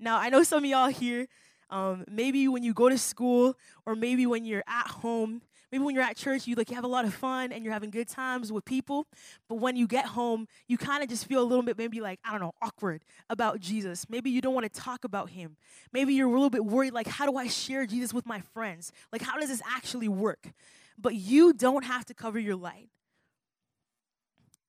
Now, 0.00 0.18
I 0.18 0.30
know 0.30 0.42
some 0.42 0.64
of 0.64 0.70
y'all 0.70 0.88
here, 0.88 1.28
um, 1.70 2.04
maybe 2.10 2.48
when 2.48 2.64
you 2.64 2.74
go 2.74 2.88
to 2.88 2.98
school 2.98 3.56
or 3.86 3.94
maybe 3.94 4.26
when 4.26 4.44
you're 4.44 4.64
at 4.66 4.88
home, 4.88 5.42
maybe 5.70 5.84
when 5.84 5.94
you're 5.94 6.04
at 6.04 6.16
church, 6.16 6.46
you 6.46 6.54
like 6.54 6.70
you 6.70 6.74
have 6.74 6.84
a 6.84 6.88
lot 6.88 7.04
of 7.04 7.14
fun 7.14 7.52
and 7.52 7.64
you're 7.64 7.72
having 7.72 7.90
good 7.90 8.08
times 8.08 8.52
with 8.52 8.64
people. 8.64 9.06
But 9.48 9.56
when 9.56 9.76
you 9.76 9.86
get 9.86 10.06
home, 10.06 10.46
you 10.66 10.78
kind 10.78 11.02
of 11.02 11.08
just 11.08 11.26
feel 11.26 11.42
a 11.42 11.44
little 11.44 11.62
bit 11.62 11.78
maybe 11.78 12.00
like 12.00 12.20
I 12.24 12.30
don't 12.30 12.40
know 12.40 12.52
awkward 12.62 13.04
about 13.28 13.60
Jesus. 13.60 14.06
Maybe 14.08 14.30
you 14.30 14.40
don't 14.40 14.54
want 14.54 14.72
to 14.72 14.80
talk 14.80 15.04
about 15.04 15.30
him. 15.30 15.56
Maybe 15.92 16.14
you're 16.14 16.28
a 16.28 16.32
little 16.32 16.50
bit 16.50 16.64
worried 16.64 16.92
like 16.92 17.06
how 17.06 17.26
do 17.26 17.36
I 17.36 17.48
share 17.48 17.86
Jesus 17.86 18.12
with 18.12 18.26
my 18.26 18.40
friends? 18.52 18.92
Like 19.12 19.22
how 19.22 19.38
does 19.38 19.48
this 19.48 19.62
actually 19.66 20.08
work? 20.08 20.52
But 20.98 21.14
you 21.14 21.52
don't 21.52 21.84
have 21.84 22.04
to 22.06 22.14
cover 22.14 22.38
your 22.38 22.56
light. 22.56 22.88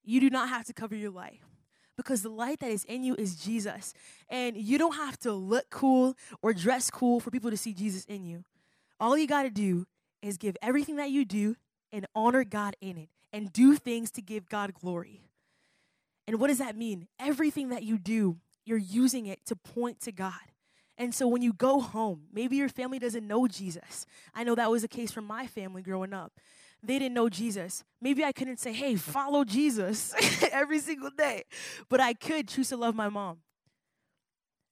You 0.03 0.19
do 0.19 0.29
not 0.29 0.49
have 0.49 0.65
to 0.65 0.73
cover 0.73 0.95
your 0.95 1.11
light 1.11 1.39
because 1.99 2.21
the 2.21 2.29
light 2.29 2.61
that 2.61 2.71
is 2.71 2.85
in 2.85 3.03
you 3.03 3.13
is 3.15 3.35
Jesus. 3.35 3.93
And 4.29 4.55
you 4.55 4.77
don't 4.77 4.95
have 4.95 5.19
to 5.19 5.33
look 5.33 5.69
cool 5.69 6.15
or 6.41 6.53
dress 6.53 6.89
cool 6.89 7.19
for 7.19 7.29
people 7.29 7.51
to 7.51 7.57
see 7.57 7.73
Jesus 7.73 8.05
in 8.05 8.23
you. 8.23 8.45
All 8.99 9.17
you 9.17 9.27
got 9.27 9.43
to 9.43 9.49
do 9.49 9.85
is 10.21 10.37
give 10.37 10.57
everything 10.61 10.97
that 10.97 11.11
you 11.11 11.25
do 11.25 11.55
and 11.91 12.05
honor 12.15 12.43
God 12.43 12.75
in 12.81 12.97
it 12.97 13.09
and 13.31 13.51
do 13.51 13.75
things 13.75 14.11
to 14.11 14.21
give 14.21 14.49
God 14.49 14.73
glory. 14.73 15.21
And 16.27 16.39
what 16.39 16.47
does 16.47 16.59
that 16.59 16.77
mean? 16.77 17.07
Everything 17.19 17.69
that 17.69 17.83
you 17.83 17.97
do, 17.97 18.37
you're 18.65 18.77
using 18.77 19.25
it 19.25 19.45
to 19.47 19.55
point 19.55 19.99
to 20.01 20.11
God. 20.11 20.33
And 20.97 21.15
so 21.15 21.27
when 21.27 21.41
you 21.41 21.53
go 21.53 21.79
home, 21.79 22.23
maybe 22.33 22.57
your 22.57 22.69
family 22.69 22.99
doesn't 22.99 23.25
know 23.25 23.47
Jesus. 23.47 24.05
I 24.35 24.43
know 24.43 24.53
that 24.55 24.69
was 24.69 24.81
the 24.81 24.87
case 24.87 25.11
for 25.11 25.21
my 25.21 25.47
family 25.47 25.81
growing 25.81 26.13
up. 26.13 26.33
They 26.83 26.99
didn't 26.99 27.13
know 27.13 27.29
Jesus. 27.29 27.83
Maybe 28.01 28.23
I 28.23 28.31
couldn't 28.31 28.59
say, 28.59 28.73
hey, 28.73 28.95
follow 28.95 29.43
Jesus 29.43 30.13
every 30.51 30.79
single 30.79 31.09
day, 31.09 31.43
but 31.89 31.99
I 31.99 32.13
could 32.13 32.47
choose 32.47 32.69
to 32.69 32.77
love 32.77 32.95
my 32.95 33.09
mom. 33.09 33.39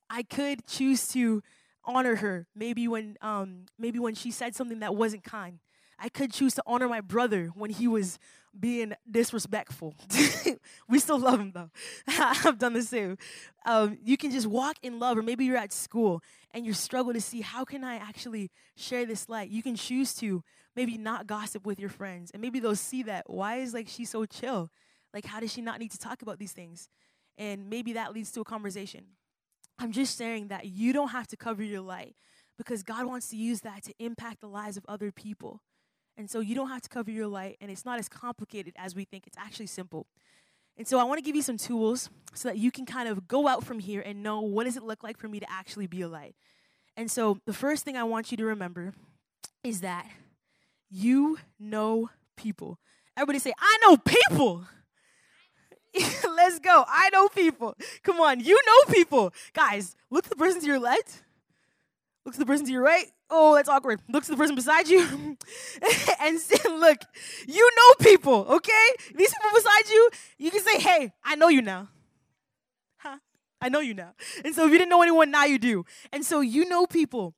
I 0.10 0.24
could 0.24 0.66
choose 0.68 1.08
to 1.10 1.42
honor 1.88 2.18
her. 2.18 2.48
Maybe 2.56 2.88
when 2.88 3.18
um, 3.22 3.66
maybe 3.80 3.98
when 3.98 4.14
she 4.14 4.30
said 4.30 4.56
something 4.56 4.80
that 4.80 4.96
wasn't 4.96 5.24
kind. 5.24 5.60
I 6.00 6.10
could 6.10 6.32
choose 6.32 6.54
to 6.56 6.64
honor 6.68 6.88
my 6.88 7.02
brother 7.02 7.48
when 7.56 7.72
he 7.72 7.88
was 7.88 8.20
being 8.60 8.94
disrespectful. 9.10 9.96
we 10.90 11.00
still 11.00 11.20
love 11.20 11.40
him 11.40 11.52
though. 11.54 11.72
I've 12.08 12.60
done 12.60 12.74
the 12.74 12.84
same. 12.84 13.18
Um, 13.66 13.98
you 14.04 14.16
can 14.16 14.32
just 14.32 14.46
walk 14.46 14.78
in 14.84 15.00
love, 15.00 15.18
or 15.18 15.24
maybe 15.24 15.46
you're 15.46 15.58
at 15.58 15.74
school 15.74 16.22
and 16.52 16.66
you 16.66 16.74
struggle 16.74 17.14
to 17.14 17.22
see 17.22 17.42
how 17.42 17.66
can 17.66 17.84
I 17.84 17.96
actually 17.96 18.52
share 18.76 19.06
this 19.06 19.28
light. 19.28 19.50
You 19.50 19.64
can 19.64 19.76
choose 19.76 20.14
to 20.16 20.44
maybe 20.76 20.98
not 20.98 21.26
gossip 21.26 21.66
with 21.66 21.80
your 21.80 21.90
friends, 21.90 22.30
and 22.32 22.42
maybe 22.42 22.60
they'll 22.60 22.76
see 22.76 23.04
that. 23.04 23.28
Why 23.28 23.58
is 23.58 23.74
like 23.74 23.88
she 23.88 24.06
so 24.06 24.26
chill? 24.26 24.70
Like, 25.14 25.26
how 25.26 25.40
does 25.40 25.52
she 25.52 25.62
not 25.62 25.80
need 25.80 25.92
to 25.92 25.98
talk 25.98 26.22
about 26.22 26.38
these 26.38 26.52
things? 26.52 26.90
And 27.38 27.70
maybe 27.70 27.94
that 27.94 28.14
leads 28.14 28.32
to 28.34 28.42
a 28.42 28.46
conversation. 28.46 29.06
I'm 29.80 29.92
just 29.92 30.18
saying 30.18 30.48
that 30.48 30.66
you 30.66 30.94
don't 30.94 31.10
have 31.10 31.28
to 31.28 31.38
cover 31.38 31.64
your 31.64 31.82
light 31.82 32.16
because 32.58 32.84
God 32.84 33.06
wants 33.06 33.30
to 33.30 33.38
use 33.38 33.62
that 33.62 33.84
to 33.84 33.94
impact 34.00 34.42
the 34.42 34.48
lives 34.48 34.78
of 34.78 34.86
other 34.88 35.12
people. 35.12 35.62
And 36.18 36.30
so 36.30 36.40
you 36.40 36.56
don't 36.56 36.70
have 36.70 36.82
to 36.82 36.90
cover 36.90 37.12
your 37.12 37.28
light, 37.28 37.58
and 37.62 37.70
it's 37.70 37.86
not 37.86 38.00
as 38.00 38.10
complicated 38.10 38.74
as 38.76 38.96
we 38.96 39.06
think. 39.06 39.28
It's 39.28 39.38
actually 39.38 39.68
simple. 39.68 40.08
And 40.76 40.88
so 40.88 41.00
I 41.00 41.04
want 41.04 41.20
to 41.20 41.24
give 41.24 41.36
you 41.36 41.44
some 41.44 41.58
tools 41.58 42.10
so 42.34 42.50
that 42.50 42.58
you 42.58 42.72
can 42.72 42.86
kind 42.86 43.08
of 43.08 43.28
go 43.28 43.48
out 43.48 43.64
from 43.64 43.80
here 43.80 44.02
and 44.02 44.24
know 44.24 44.42
what 44.42 44.66
does 44.66 44.78
it 44.78 44.84
look 44.84 45.04
like 45.04 45.18
for 45.18 45.28
me 45.28 45.40
to 45.40 45.52
actually 45.52 45.88
be 45.88 46.02
a 46.02 46.08
light. 46.08 46.36
And 46.96 47.10
so 47.12 47.40
the 47.46 47.54
first 47.54 47.86
thing 47.86 47.96
I 47.96 48.04
want 48.04 48.32
you 48.32 48.38
to 48.38 48.46
remember 48.46 48.94
is 49.64 49.82
that 49.82 50.08
you 50.90 51.38
know 51.60 52.10
people. 52.36 52.80
Everybody 53.16 53.40
say, 53.40 53.54
I 53.60 53.78
know 53.84 53.98
people. 53.98 54.66
Let's 56.36 56.60
go. 56.60 56.84
I 56.88 57.10
know 57.12 57.28
people. 57.30 57.76
Come 58.04 58.20
on, 58.20 58.40
you 58.40 58.60
know 58.66 58.94
people. 58.94 59.34
Guys, 59.54 59.96
look 60.10 60.26
at 60.26 60.30
the 60.30 60.36
person 60.36 60.62
to 60.62 60.68
your 60.68 60.80
left. 60.80 61.24
Look 62.26 62.34
to 62.34 62.40
the 62.40 62.46
person 62.46 62.66
to 62.66 62.72
your 62.74 62.84
right. 62.84 63.06
Oh, 63.30 63.56
that's 63.56 63.70
awkward. 63.70 64.02
Look 64.10 64.26
to 64.26 64.32
the 64.32 64.38
person 64.38 64.56
beside 64.56 64.88
you 64.90 65.00
and 66.22 66.40
look, 66.66 66.98
you 67.48 67.70
know 67.76 68.06
people, 68.06 68.46
okay? 68.50 68.90
These 69.16 69.34
people 69.34 69.50
beside 69.54 69.90
you, 69.90 70.10
you 70.38 70.52
can 70.52 70.62
say, 70.62 70.80
hey, 70.80 71.14
I 71.24 71.36
know 71.36 71.48
you 71.48 71.62
now. 71.62 71.88
Huh? 72.98 73.18
I 73.62 73.70
know 73.70 73.80
you 73.80 73.94
now. 73.94 74.14
And 74.44 74.54
so 74.54 74.66
if 74.66 74.72
you 74.72 74.78
didn't 74.78 74.90
know 74.90 75.02
anyone, 75.02 75.32
now 75.32 75.46
you 75.46 75.58
do. 75.58 75.86
And 76.12 76.26
so 76.26 76.42
you 76.42 76.68
know 76.68 76.86
people. 76.86 77.34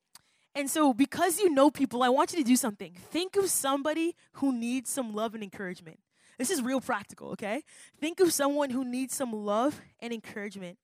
And 0.55 0.69
so 0.69 0.93
because 0.93 1.39
you 1.39 1.49
know 1.49 1.69
people, 1.69 2.01
I 2.01 2.09
want 2.09 2.31
you 2.33 2.39
to 2.39 2.43
do 2.43 2.55
something. 2.55 2.93
Think 2.93 3.35
of 3.35 3.47
somebody 3.49 4.15
who 4.33 4.51
needs 4.51 4.89
some 4.89 5.13
love 5.13 5.35
and 5.35 5.43
encouragement. 5.43 5.99
This 6.39 6.49
is 6.49 6.61
real 6.61 6.79
practical, 6.79 7.31
okay? 7.31 7.63
Think 7.99 8.21
of 8.21 8.31
someone 8.33 8.69
who 8.69 8.85
needs 8.85 9.13
some 9.13 9.33
love 9.33 9.79
and 9.99 10.13
encouragement 10.13 10.77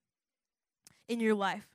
in 1.07 1.21
your 1.21 1.33
life. 1.33 1.65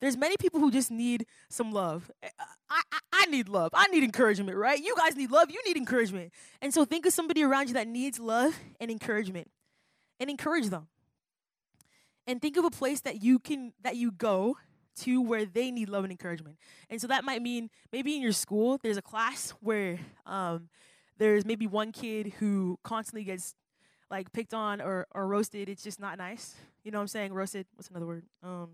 There's 0.00 0.16
many 0.16 0.36
people 0.36 0.58
who 0.58 0.72
just 0.72 0.90
need 0.90 1.24
some 1.48 1.70
love. 1.72 2.10
Eh, 2.22 2.28
I, 2.68 2.82
I, 2.92 2.98
I, 3.12 3.26
need 3.26 3.48
love. 3.48 3.70
I 3.74 3.86
need 3.86 4.02
encouragement, 4.02 4.58
right? 4.58 4.78
You 4.78 4.94
guys 4.96 5.16
need 5.16 5.30
love. 5.30 5.50
You 5.50 5.60
need 5.64 5.76
encouragement. 5.76 6.32
And 6.60 6.74
so 6.74 6.84
think 6.84 7.06
of 7.06 7.12
somebody 7.12 7.44
around 7.44 7.68
you 7.68 7.74
that 7.74 7.86
needs 7.86 8.18
love 8.18 8.54
and 8.80 8.90
encouragement. 8.90 9.48
and 10.20 10.28
encourage 10.28 10.68
them. 10.68 10.88
And 12.26 12.42
think 12.42 12.56
of 12.56 12.64
a 12.64 12.70
place 12.70 13.00
that 13.02 13.22
you 13.22 13.38
can 13.38 13.72
that 13.82 13.96
you 13.96 14.10
go 14.10 14.58
to 15.02 15.22
where 15.22 15.44
they 15.44 15.70
need 15.70 15.88
love 15.88 16.04
and 16.04 16.10
encouragement. 16.10 16.56
And 16.90 17.00
so 17.00 17.06
that 17.06 17.24
might 17.24 17.40
mean 17.40 17.70
maybe 17.92 18.16
in 18.16 18.22
your 18.22 18.32
school 18.32 18.78
there's 18.82 18.96
a 18.96 19.02
class 19.02 19.54
where 19.60 20.00
um, 20.26 20.68
there's 21.18 21.44
maybe 21.44 21.66
one 21.66 21.92
kid 21.92 22.34
who 22.38 22.78
constantly 22.82 23.24
gets 23.24 23.54
like 24.10 24.32
picked 24.32 24.54
on 24.54 24.80
or, 24.80 25.06
or 25.14 25.26
roasted. 25.26 25.68
It's 25.68 25.82
just 25.82 26.00
not 26.00 26.18
nice. 26.18 26.54
You 26.84 26.90
know 26.90 26.98
what 26.98 27.02
I'm 27.02 27.08
saying? 27.08 27.32
Roasted. 27.32 27.66
What's 27.74 27.88
another 27.88 28.06
word? 28.06 28.24
Um, 28.42 28.70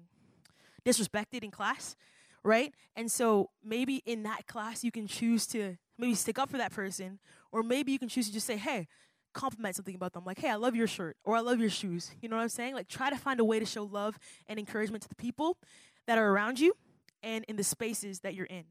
disrespected 0.85 1.42
in 1.42 1.50
class, 1.50 1.96
right? 2.42 2.72
And 2.94 3.11
so 3.11 3.50
maybe 3.64 4.02
in 4.07 4.22
that 4.24 4.46
class 4.46 4.85
you 4.85 4.90
can 4.90 5.07
choose 5.07 5.46
to 5.48 5.76
maybe 5.98 6.14
stick 6.14 6.38
up 6.38 6.50
for 6.50 6.59
that 6.59 6.72
person, 6.72 7.18
or 7.52 7.62
maybe 7.62 7.92
you 7.92 7.98
can 7.98 8.09
choose 8.09 8.26
to 8.26 8.33
just 8.33 8.46
say, 8.46 8.57
hey, 8.57 8.87
compliment 9.33 9.74
something 9.74 9.94
about 9.94 10.12
them, 10.12 10.24
like, 10.24 10.38
hey, 10.38 10.50
I 10.50 10.57
love 10.57 10.76
your 10.76 10.87
shirt, 10.87 11.16
or 11.24 11.37
I 11.37 11.40
love 11.40 11.59
your 11.59 11.70
shoes. 11.70 12.11
You 12.20 12.28
know 12.28 12.37
what 12.37 12.42
I'm 12.42 12.48
saying? 12.48 12.74
Like, 12.74 12.88
try 12.88 13.11
to 13.11 13.16
find 13.16 13.40
a 13.40 13.44
way 13.44 13.59
to 13.59 13.66
show 13.66 13.85
love 13.85 14.18
and 14.46 14.59
encouragement 14.59 15.02
to 15.02 15.09
the 15.09 15.14
people 15.14 15.57
that 16.07 16.18
are 16.18 16.28
around 16.30 16.61
you 16.61 16.74
and 17.22 17.44
in 17.48 17.57
the 17.57 17.64
spaces 17.64 18.20
that 18.20 18.35
you're 18.35 18.46
in. 18.46 18.64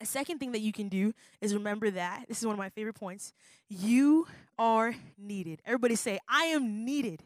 A 0.00 0.06
second 0.06 0.38
thing 0.38 0.52
that 0.52 0.60
you 0.60 0.72
can 0.72 0.88
do 0.88 1.14
is 1.40 1.54
remember 1.54 1.90
that 1.90 2.26
this 2.28 2.38
is 2.38 2.46
one 2.46 2.54
of 2.54 2.58
my 2.58 2.68
favorite 2.68 2.94
points. 2.94 3.32
You 3.68 4.26
are 4.58 4.94
needed. 5.16 5.62
Everybody 5.64 5.94
say, 5.94 6.18
I 6.28 6.44
am 6.46 6.84
needed. 6.84 7.22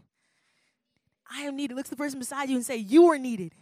I 1.31 1.43
am 1.43 1.57
needed. 1.57 1.77
Look 1.77 1.85
to 1.85 1.91
the 1.91 1.97
person 1.97 2.19
beside 2.19 2.49
you 2.49 2.57
and 2.57 2.65
say, 2.65 2.77
You 2.77 3.07
are 3.07 3.19
needed. 3.19 3.53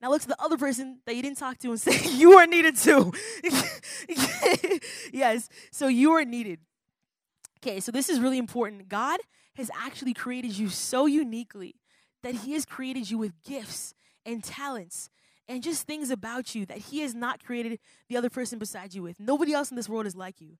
Now 0.00 0.10
look 0.10 0.22
to 0.22 0.28
the 0.28 0.42
other 0.42 0.56
person 0.56 0.98
that 1.06 1.14
you 1.14 1.22
didn't 1.22 1.38
talk 1.38 1.58
to 1.58 1.70
and 1.70 1.80
say, 1.80 1.98
You 2.12 2.32
are 2.34 2.46
needed 2.46 2.76
too. 2.76 3.12
yes, 5.12 5.48
so 5.70 5.86
you 5.86 6.12
are 6.12 6.24
needed. 6.24 6.58
Okay, 7.60 7.78
so 7.78 7.92
this 7.92 8.08
is 8.08 8.18
really 8.18 8.38
important. 8.38 8.88
God 8.88 9.20
has 9.54 9.70
actually 9.80 10.14
created 10.14 10.58
you 10.58 10.68
so 10.68 11.06
uniquely 11.06 11.76
that 12.22 12.34
He 12.34 12.52
has 12.54 12.64
created 12.64 13.10
you 13.10 13.18
with 13.18 13.40
gifts 13.44 13.94
and 14.26 14.42
talents 14.42 15.08
and 15.52 15.62
just 15.62 15.86
things 15.86 16.10
about 16.10 16.54
you 16.54 16.64
that 16.64 16.78
He 16.78 17.00
has 17.00 17.14
not 17.14 17.44
created 17.44 17.78
the 18.08 18.16
other 18.16 18.30
person 18.30 18.58
beside 18.58 18.94
you 18.94 19.02
with. 19.02 19.20
Nobody 19.20 19.52
else 19.52 19.70
in 19.70 19.76
this 19.76 19.88
world 19.88 20.06
is 20.06 20.16
like 20.16 20.40
you. 20.40 20.56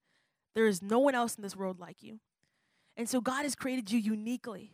There 0.55 0.66
is 0.66 0.83
no 0.83 0.98
one 0.98 1.14
else 1.14 1.35
in 1.35 1.42
this 1.42 1.57
world 1.57 1.81
like 1.81 2.02
you. 2.02 2.20
And 2.94 3.09
so 3.09 3.22
God 3.22 3.44
has 3.44 3.55
created 3.55 3.90
you 3.90 3.98
uniquely. 3.98 4.72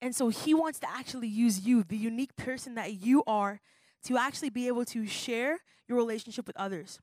And 0.00 0.14
so 0.14 0.28
He 0.28 0.54
wants 0.54 0.78
to 0.80 0.88
actually 0.88 1.26
use 1.26 1.66
you, 1.66 1.82
the 1.82 1.96
unique 1.96 2.36
person 2.36 2.76
that 2.76 2.92
you 2.92 3.24
are, 3.26 3.60
to 4.04 4.16
actually 4.16 4.50
be 4.50 4.68
able 4.68 4.84
to 4.84 5.04
share 5.04 5.58
your 5.88 5.98
relationship 5.98 6.46
with 6.46 6.56
others. 6.56 7.00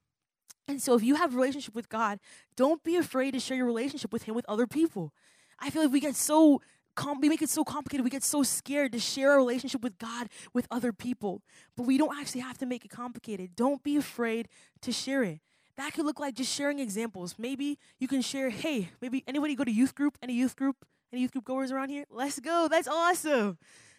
And 0.69 0.81
so 0.81 0.95
if 0.95 1.03
you 1.03 1.15
have 1.15 1.35
relationship 1.35 1.75
with 1.75 1.89
God, 1.89 2.17
don't 2.55 2.81
be 2.81 2.95
afraid 2.95 3.31
to 3.31 3.41
share 3.41 3.57
your 3.57 3.65
relationship 3.65 4.13
with 4.13 4.23
Him 4.23 4.35
with 4.35 4.45
other 4.47 4.67
people. 4.67 5.11
I 5.59 5.69
feel 5.69 5.81
like 5.81 5.91
we 5.91 5.99
get 5.99 6.15
so 6.15 6.61
com- 6.95 7.21
we 7.21 7.29
make 7.29 7.41
it 7.41 7.49
so 7.49 7.63
complicated. 7.63 8.03
We 8.03 8.09
get 8.09 8.23
so 8.23 8.43
scared 8.43 8.91
to 8.93 8.99
share 8.99 9.31
our 9.31 9.37
relationship 9.37 9.81
with 9.81 9.97
God 9.97 10.29
with 10.53 10.67
other 10.71 10.93
people. 10.93 11.41
But 11.75 11.83
we 11.83 11.97
don't 11.97 12.17
actually 12.17 12.41
have 12.41 12.57
to 12.59 12.65
make 12.65 12.85
it 12.85 12.91
complicated. 12.91 13.55
Don't 13.55 13.83
be 13.83 13.97
afraid 13.97 14.47
to 14.81 14.91
share 14.91 15.23
it. 15.23 15.39
That 15.77 15.93
could 15.93 16.05
look 16.05 16.19
like 16.19 16.35
just 16.35 16.53
sharing 16.53 16.79
examples. 16.79 17.35
Maybe 17.37 17.79
you 17.99 18.07
can 18.07 18.21
share, 18.21 18.49
hey, 18.49 18.89
maybe 19.01 19.23
anybody 19.27 19.55
go 19.55 19.63
to 19.63 19.71
youth 19.71 19.95
group? 19.95 20.17
Any 20.21 20.33
youth 20.33 20.55
group? 20.55 20.85
Any 21.11 21.21
youth 21.21 21.31
group 21.31 21.45
goers 21.45 21.71
around 21.71 21.89
here? 21.89 22.05
Let's 22.09 22.39
go. 22.39 22.67
That's 22.69 22.87
awesome. 22.87 23.57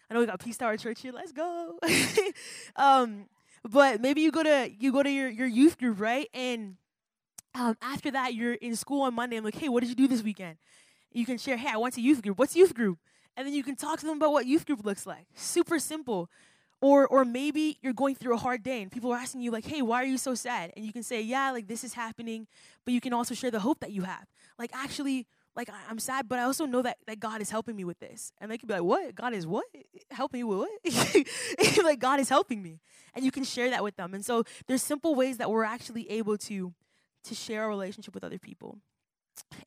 I 0.08 0.14
know 0.14 0.20
we 0.20 0.26
got 0.26 0.40
Peace 0.40 0.58
Tower 0.58 0.76
Church 0.76 1.00
here. 1.00 1.12
Let's 1.12 1.32
go. 1.32 1.78
um, 2.76 3.26
but 3.68 4.00
maybe 4.00 4.20
you 4.20 4.30
go 4.30 4.42
to 4.42 4.70
you 4.78 4.92
go 4.92 5.02
to 5.02 5.10
your, 5.10 5.28
your 5.28 5.46
youth 5.46 5.78
group, 5.78 6.00
right? 6.00 6.28
And 6.34 6.76
um, 7.54 7.76
after 7.82 8.10
that, 8.10 8.34
you're 8.34 8.54
in 8.54 8.76
school 8.76 9.02
on 9.02 9.14
Monday. 9.14 9.36
I'm 9.36 9.44
like, 9.44 9.56
hey, 9.56 9.68
what 9.68 9.80
did 9.80 9.88
you 9.88 9.94
do 9.94 10.08
this 10.08 10.22
weekend? 10.22 10.56
You 11.12 11.26
can 11.26 11.38
share, 11.38 11.56
hey, 11.56 11.70
I 11.72 11.76
went 11.76 11.94
to 11.94 12.00
youth 12.00 12.22
group. 12.22 12.38
What's 12.38 12.56
youth 12.56 12.74
group? 12.74 12.98
And 13.36 13.46
then 13.46 13.54
you 13.54 13.62
can 13.62 13.76
talk 13.76 14.00
to 14.00 14.06
them 14.06 14.16
about 14.18 14.32
what 14.32 14.46
youth 14.46 14.66
group 14.66 14.84
looks 14.84 15.06
like. 15.06 15.26
Super 15.34 15.78
simple. 15.78 16.28
Or, 16.80 17.06
or 17.06 17.24
maybe 17.24 17.78
you're 17.80 17.92
going 17.92 18.16
through 18.16 18.34
a 18.34 18.38
hard 18.38 18.62
day 18.62 18.82
and 18.82 18.90
people 18.90 19.12
are 19.12 19.16
asking 19.16 19.42
you 19.42 19.52
like 19.52 19.64
hey 19.64 19.82
why 19.82 20.02
are 20.02 20.06
you 20.06 20.18
so 20.18 20.34
sad? 20.34 20.72
And 20.76 20.84
you 20.84 20.92
can 20.92 21.04
say 21.04 21.22
yeah 21.22 21.52
like 21.52 21.68
this 21.68 21.84
is 21.84 21.94
happening. 21.94 22.48
But 22.84 22.92
you 22.92 23.00
can 23.00 23.12
also 23.12 23.34
share 23.34 23.52
the 23.52 23.60
hope 23.60 23.80
that 23.80 23.92
you 23.92 24.02
have. 24.02 24.26
Like 24.58 24.70
actually 24.74 25.26
like 25.54 25.70
I, 25.70 25.90
am 25.90 25.98
sad 25.98 26.30
but 26.30 26.38
i 26.38 26.44
also 26.44 26.64
know 26.64 26.80
that, 26.80 26.96
that 27.06 27.20
god 27.20 27.42
is 27.42 27.50
helping 27.50 27.76
me 27.76 27.84
with 27.84 28.00
this. 28.00 28.32
And 28.40 28.50
they 28.50 28.58
could 28.58 28.68
be 28.68 28.74
like 28.74 28.82
what? 28.82 29.14
God 29.14 29.32
is 29.32 29.46
what? 29.46 29.64
Helping 30.10 30.40
you 30.40 30.48
with 30.48 30.58
what? 30.58 31.26
Like 31.84 32.00
god 32.00 32.18
is 32.18 32.28
helping 32.28 32.62
me. 32.62 32.80
And 33.14 33.24
you 33.24 33.30
can 33.30 33.44
share 33.44 33.70
that 33.70 33.84
with 33.84 33.96
them. 33.96 34.12
And 34.12 34.24
so 34.24 34.42
there's 34.66 34.82
simple 34.82 35.14
ways 35.14 35.38
that 35.38 35.50
we're 35.50 35.64
actually 35.64 36.10
able 36.10 36.36
to 36.38 36.74
to 37.24 37.34
share 37.36 37.64
a 37.64 37.68
relationship 37.68 38.12
with 38.12 38.24
other 38.24 38.40
people 38.40 38.78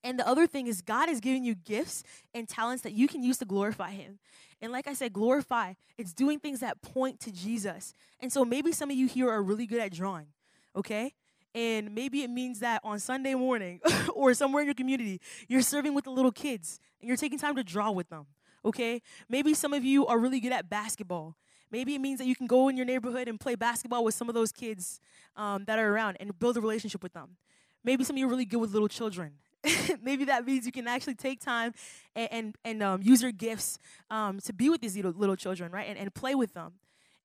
and 0.04 0.20
the 0.20 0.28
other 0.28 0.48
thing 0.48 0.68
is, 0.68 0.82
God 0.82 1.10
is 1.10 1.20
giving 1.20 1.44
you 1.44 1.56
gifts 1.56 2.04
and 2.34 2.48
talents 2.48 2.84
that 2.84 2.94
you 2.94 3.08
can 3.08 3.24
use 3.24 3.38
to 3.40 3.46
glorify 3.46 3.92
Him. 3.92 4.20
And 4.62 4.72
like 4.72 4.88
I 4.88 4.94
said, 4.94 5.14
glorify, 5.14 5.74
it's 5.98 6.14
doing 6.14 6.40
things 6.40 6.60
that 6.62 6.82
point 6.82 7.20
to 7.22 7.32
Jesus. 7.32 7.94
And 8.20 8.32
so 8.32 8.46
maybe 8.46 8.72
some 8.72 8.90
of 8.90 8.96
you 8.96 9.08
here 9.08 9.30
are 9.30 9.44
really 9.44 9.66
good 9.66 9.80
at 9.80 9.92
drawing, 9.92 10.28
okay? 10.76 11.14
And 11.54 11.94
maybe 11.96 12.24
it 12.24 12.30
means 12.30 12.60
that 12.60 12.82
on 12.84 13.00
Sunday 13.00 13.34
morning 13.34 13.80
or 14.14 14.34
somewhere 14.34 14.62
in 14.62 14.68
your 14.68 14.76
community, 14.76 15.22
you're 15.48 15.62
serving 15.62 15.94
with 15.94 16.06
the 16.06 16.12
little 16.12 16.32
kids 16.32 16.80
and 17.02 17.08
you're 17.08 17.18
taking 17.18 17.40
time 17.40 17.56
to 17.56 17.64
draw 17.64 17.92
with 17.92 18.10
them, 18.10 18.28
okay? 18.64 19.02
Maybe 19.30 19.54
some 19.54 19.74
of 19.74 19.84
you 19.84 20.06
are 20.08 20.20
really 20.20 20.40
good 20.40 20.54
at 20.54 20.70
basketball. 20.70 21.36
Maybe 21.72 21.96
it 21.96 22.00
means 22.00 22.20
that 22.20 22.28
you 22.28 22.36
can 22.36 22.48
go 22.48 22.70
in 22.70 22.78
your 22.78 22.86
neighborhood 22.86 23.28
and 23.28 23.40
play 23.40 23.56
basketball 23.56 24.04
with 24.04 24.14
some 24.14 24.30
of 24.30 24.36
those 24.36 24.52
kids 24.52 25.00
um, 25.36 25.66
that 25.66 25.80
are 25.80 25.94
around 25.94 26.18
and 26.20 26.38
build 26.38 26.58
a 26.58 26.62
relationship 26.62 27.02
with 27.02 27.14
them. 27.14 27.38
Maybe 27.84 28.04
some 28.04 28.16
of 28.16 28.20
you 28.20 28.26
are 28.26 28.30
really 28.30 28.46
good 28.46 28.58
with 28.60 28.72
little 28.72 28.88
children 28.88 29.34
maybe 30.04 30.26
that 30.26 30.46
means 30.46 30.66
you 30.66 30.72
can 30.72 30.88
actually 30.88 31.16
take 31.16 31.40
time 31.40 31.74
and 32.16 32.30
and, 32.32 32.56
and 32.64 32.84
um, 32.84 33.02
use 33.02 33.22
your 33.22 33.32
gifts 33.32 33.80
um, 34.10 34.40
to 34.42 34.54
be 34.54 34.70
with 34.70 34.82
these 34.82 34.96
little, 34.96 35.12
little 35.12 35.36
children, 35.36 35.72
right? 35.72 35.88
And, 35.88 35.98
and 35.98 36.14
play 36.14 36.36
with 36.36 36.54
them. 36.54 36.74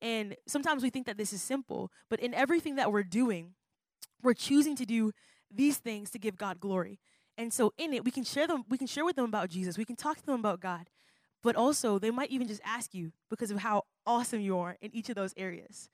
And 0.03 0.37
sometimes 0.47 0.83
we 0.83 0.91
think 0.91 1.07
that 1.07 1.19
this 1.19 1.33
is 1.33 1.43
simple, 1.43 1.91
but 2.09 2.21
in 2.21 2.33
everything 2.33 2.77
that 2.77 2.91
we're 2.91 3.03
doing, 3.03 3.53
we're 4.23 4.35
choosing 4.35 4.77
to 4.77 4.87
do 4.87 5.13
these 5.51 5.79
things 5.79 6.11
to 6.11 6.19
give 6.19 6.37
God 6.37 6.61
glory. 6.61 6.99
And 7.37 7.53
so 7.53 7.73
in 7.79 7.93
it, 7.93 8.05
we 8.05 8.11
can 8.11 8.25
share 8.25 8.47
them, 8.47 8.65
we 8.69 8.79
can 8.79 8.87
share 8.87 9.05
with 9.05 9.17
them 9.17 9.25
about 9.25 9.49
Jesus. 9.51 9.79
We 9.79 9.85
can 9.85 9.97
talk 9.97 10.19
to 10.19 10.27
them 10.27 10.39
about 10.41 10.61
God. 10.61 10.89
But 11.43 11.57
also, 11.57 11.99
they 11.99 12.11
might 12.11 12.31
even 12.31 12.49
just 12.49 12.61
ask 12.65 12.93
you 12.95 13.13
because 13.31 13.51
of 13.51 13.59
how 13.59 13.85
awesome 14.07 14.41
you 14.41 14.59
are 14.59 14.77
in 14.83 14.95
each 14.95 15.09
of 15.09 15.15
those 15.15 15.33
areas. 15.37 15.89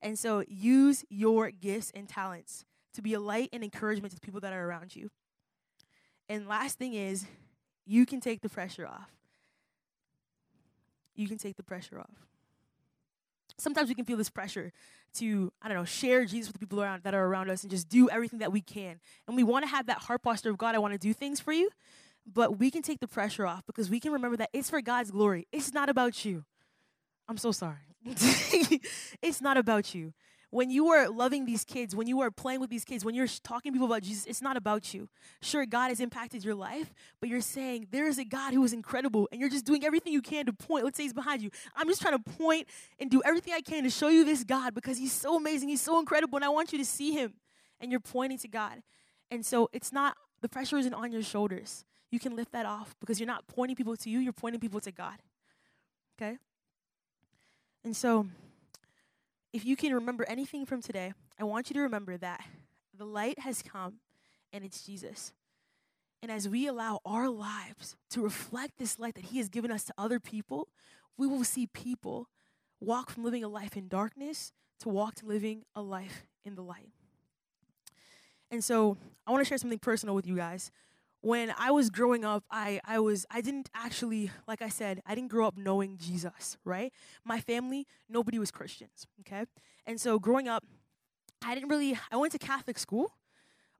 And 0.00 0.18
so 0.18 0.44
use 0.46 1.04
your 1.08 1.50
gifts 1.50 1.90
and 1.94 2.08
talents 2.08 2.64
to 2.94 3.02
be 3.02 3.14
a 3.14 3.20
light 3.20 3.48
and 3.52 3.64
encouragement 3.64 4.12
to 4.12 4.16
the 4.16 4.20
people 4.20 4.40
that 4.40 4.52
are 4.52 4.64
around 4.64 4.94
you. 4.94 5.10
And 6.28 6.46
last 6.46 6.78
thing 6.78 6.94
is, 6.94 7.26
you 7.86 8.06
can 8.06 8.20
take 8.20 8.40
the 8.40 8.48
pressure 8.48 8.86
off. 8.86 9.10
You 11.14 11.28
can 11.28 11.38
take 11.38 11.56
the 11.56 11.62
pressure 11.62 11.98
off. 11.98 12.26
Sometimes 13.58 13.88
we 13.88 13.94
can 13.94 14.04
feel 14.04 14.16
this 14.16 14.30
pressure 14.30 14.72
to, 15.14 15.52
I 15.60 15.68
don't 15.68 15.76
know, 15.76 15.84
share 15.84 16.24
Jesus 16.24 16.48
with 16.48 16.54
the 16.54 16.58
people 16.58 16.82
around 16.82 17.02
that 17.02 17.14
are 17.14 17.24
around 17.24 17.50
us 17.50 17.62
and 17.62 17.70
just 17.70 17.88
do 17.88 18.08
everything 18.08 18.38
that 18.38 18.50
we 18.50 18.60
can. 18.60 18.98
And 19.26 19.36
we 19.36 19.42
want 19.42 19.64
to 19.64 19.68
have 19.68 19.86
that 19.86 19.98
heart 19.98 20.22
posture 20.22 20.50
of 20.50 20.58
God, 20.58 20.74
I 20.74 20.78
want 20.78 20.94
to 20.94 20.98
do 20.98 21.12
things 21.12 21.38
for 21.38 21.52
you. 21.52 21.70
But 22.24 22.58
we 22.58 22.70
can 22.70 22.82
take 22.82 23.00
the 23.00 23.08
pressure 23.08 23.46
off 23.46 23.66
because 23.66 23.90
we 23.90 24.00
can 24.00 24.12
remember 24.12 24.36
that 24.38 24.50
it's 24.52 24.70
for 24.70 24.80
God's 24.80 25.10
glory. 25.10 25.48
It's 25.52 25.72
not 25.72 25.88
about 25.88 26.24
you. 26.24 26.44
I'm 27.28 27.36
so 27.36 27.52
sorry. 27.52 27.78
it's 28.04 29.40
not 29.40 29.56
about 29.56 29.94
you 29.94 30.12
when 30.52 30.68
you 30.68 30.88
are 30.88 31.08
loving 31.08 31.46
these 31.46 31.64
kids, 31.64 31.96
when 31.96 32.06
you 32.06 32.20
are 32.20 32.30
playing 32.30 32.60
with 32.60 32.68
these 32.68 32.84
kids, 32.84 33.06
when 33.06 33.14
you're 33.14 33.26
talking 33.42 33.72
to 33.72 33.74
people 33.74 33.86
about 33.86 34.02
Jesus, 34.02 34.26
it's 34.26 34.42
not 34.42 34.58
about 34.58 34.92
you. 34.92 35.08
Sure, 35.40 35.64
God 35.64 35.88
has 35.88 35.98
impacted 35.98 36.44
your 36.44 36.54
life, 36.54 36.92
but 37.20 37.30
you're 37.30 37.40
saying 37.40 37.86
there 37.90 38.06
is 38.06 38.18
a 38.18 38.24
God 38.24 38.52
who 38.52 38.62
is 38.62 38.74
incredible, 38.74 39.30
and 39.32 39.40
you're 39.40 39.48
just 39.48 39.64
doing 39.64 39.82
everything 39.82 40.12
you 40.12 40.20
can 40.20 40.44
to 40.44 40.52
point. 40.52 40.84
Let's 40.84 40.98
say 40.98 41.04
he's 41.04 41.14
behind 41.14 41.40
you. 41.40 41.50
I'm 41.74 41.88
just 41.88 42.02
trying 42.02 42.22
to 42.22 42.30
point 42.32 42.68
and 42.98 43.10
do 43.10 43.22
everything 43.24 43.54
I 43.54 43.62
can 43.62 43.82
to 43.84 43.90
show 43.90 44.08
you 44.08 44.26
this 44.26 44.44
God 44.44 44.74
because 44.74 44.98
he's 44.98 45.12
so 45.12 45.38
amazing, 45.38 45.70
he's 45.70 45.80
so 45.80 45.98
incredible, 45.98 46.36
and 46.36 46.44
I 46.44 46.50
want 46.50 46.70
you 46.70 46.78
to 46.78 46.84
see 46.84 47.12
him. 47.12 47.32
And 47.80 47.90
you're 47.90 48.00
pointing 48.00 48.38
to 48.40 48.48
God. 48.48 48.82
And 49.30 49.46
so 49.46 49.70
it's 49.72 49.90
not, 49.90 50.18
the 50.42 50.50
pressure 50.50 50.76
isn't 50.76 50.92
on 50.92 51.12
your 51.12 51.22
shoulders. 51.22 51.86
You 52.10 52.20
can 52.20 52.36
lift 52.36 52.52
that 52.52 52.66
off 52.66 52.94
because 53.00 53.18
you're 53.18 53.26
not 53.26 53.46
pointing 53.46 53.74
people 53.74 53.96
to 53.96 54.10
you, 54.10 54.18
you're 54.18 54.34
pointing 54.34 54.60
people 54.60 54.80
to 54.80 54.92
God. 54.92 55.16
Okay? 56.20 56.36
And 57.84 57.96
so, 57.96 58.26
if 59.52 59.64
you 59.64 59.76
can 59.76 59.94
remember 59.94 60.24
anything 60.28 60.64
from 60.64 60.80
today, 60.80 61.12
I 61.38 61.44
want 61.44 61.70
you 61.70 61.74
to 61.74 61.80
remember 61.80 62.16
that 62.16 62.42
the 62.96 63.04
light 63.04 63.38
has 63.40 63.62
come 63.62 63.94
and 64.52 64.64
it's 64.64 64.82
Jesus. 64.82 65.32
And 66.22 66.30
as 66.30 66.48
we 66.48 66.66
allow 66.66 67.00
our 67.04 67.28
lives 67.28 67.96
to 68.10 68.22
reflect 68.22 68.78
this 68.78 68.98
light 68.98 69.14
that 69.14 69.26
He 69.26 69.38
has 69.38 69.48
given 69.48 69.70
us 69.70 69.84
to 69.84 69.94
other 69.98 70.20
people, 70.20 70.68
we 71.16 71.26
will 71.26 71.44
see 71.44 71.66
people 71.66 72.28
walk 72.80 73.10
from 73.10 73.24
living 73.24 73.44
a 73.44 73.48
life 73.48 73.76
in 73.76 73.88
darkness 73.88 74.52
to 74.80 74.88
walk 74.88 75.16
to 75.16 75.26
living 75.26 75.64
a 75.74 75.82
life 75.82 76.26
in 76.44 76.54
the 76.54 76.62
light. 76.62 76.90
And 78.50 78.62
so 78.62 78.96
I 79.26 79.30
want 79.30 79.42
to 79.42 79.48
share 79.48 79.58
something 79.58 79.78
personal 79.78 80.14
with 80.14 80.26
you 80.26 80.36
guys 80.36 80.70
when 81.22 81.54
I 81.56 81.70
was 81.70 81.88
growing 81.88 82.24
up, 82.24 82.44
I, 82.50 82.80
I 82.84 82.98
was 82.98 83.24
I 83.30 83.40
didn't 83.40 83.70
actually, 83.74 84.30
like 84.46 84.60
I 84.60 84.68
said, 84.68 85.00
I 85.06 85.14
didn't 85.14 85.30
grow 85.30 85.46
up 85.46 85.56
knowing 85.56 85.96
Jesus, 85.96 86.58
right? 86.64 86.92
My 87.24 87.40
family, 87.40 87.86
nobody 88.08 88.38
was 88.38 88.50
Christians, 88.50 89.06
okay? 89.20 89.46
And 89.86 90.00
so 90.00 90.18
growing 90.18 90.48
up, 90.48 90.64
I 91.44 91.54
didn't 91.54 91.70
really 91.70 91.98
I 92.10 92.16
went 92.16 92.32
to 92.32 92.38
Catholic 92.38 92.76
school, 92.76 93.14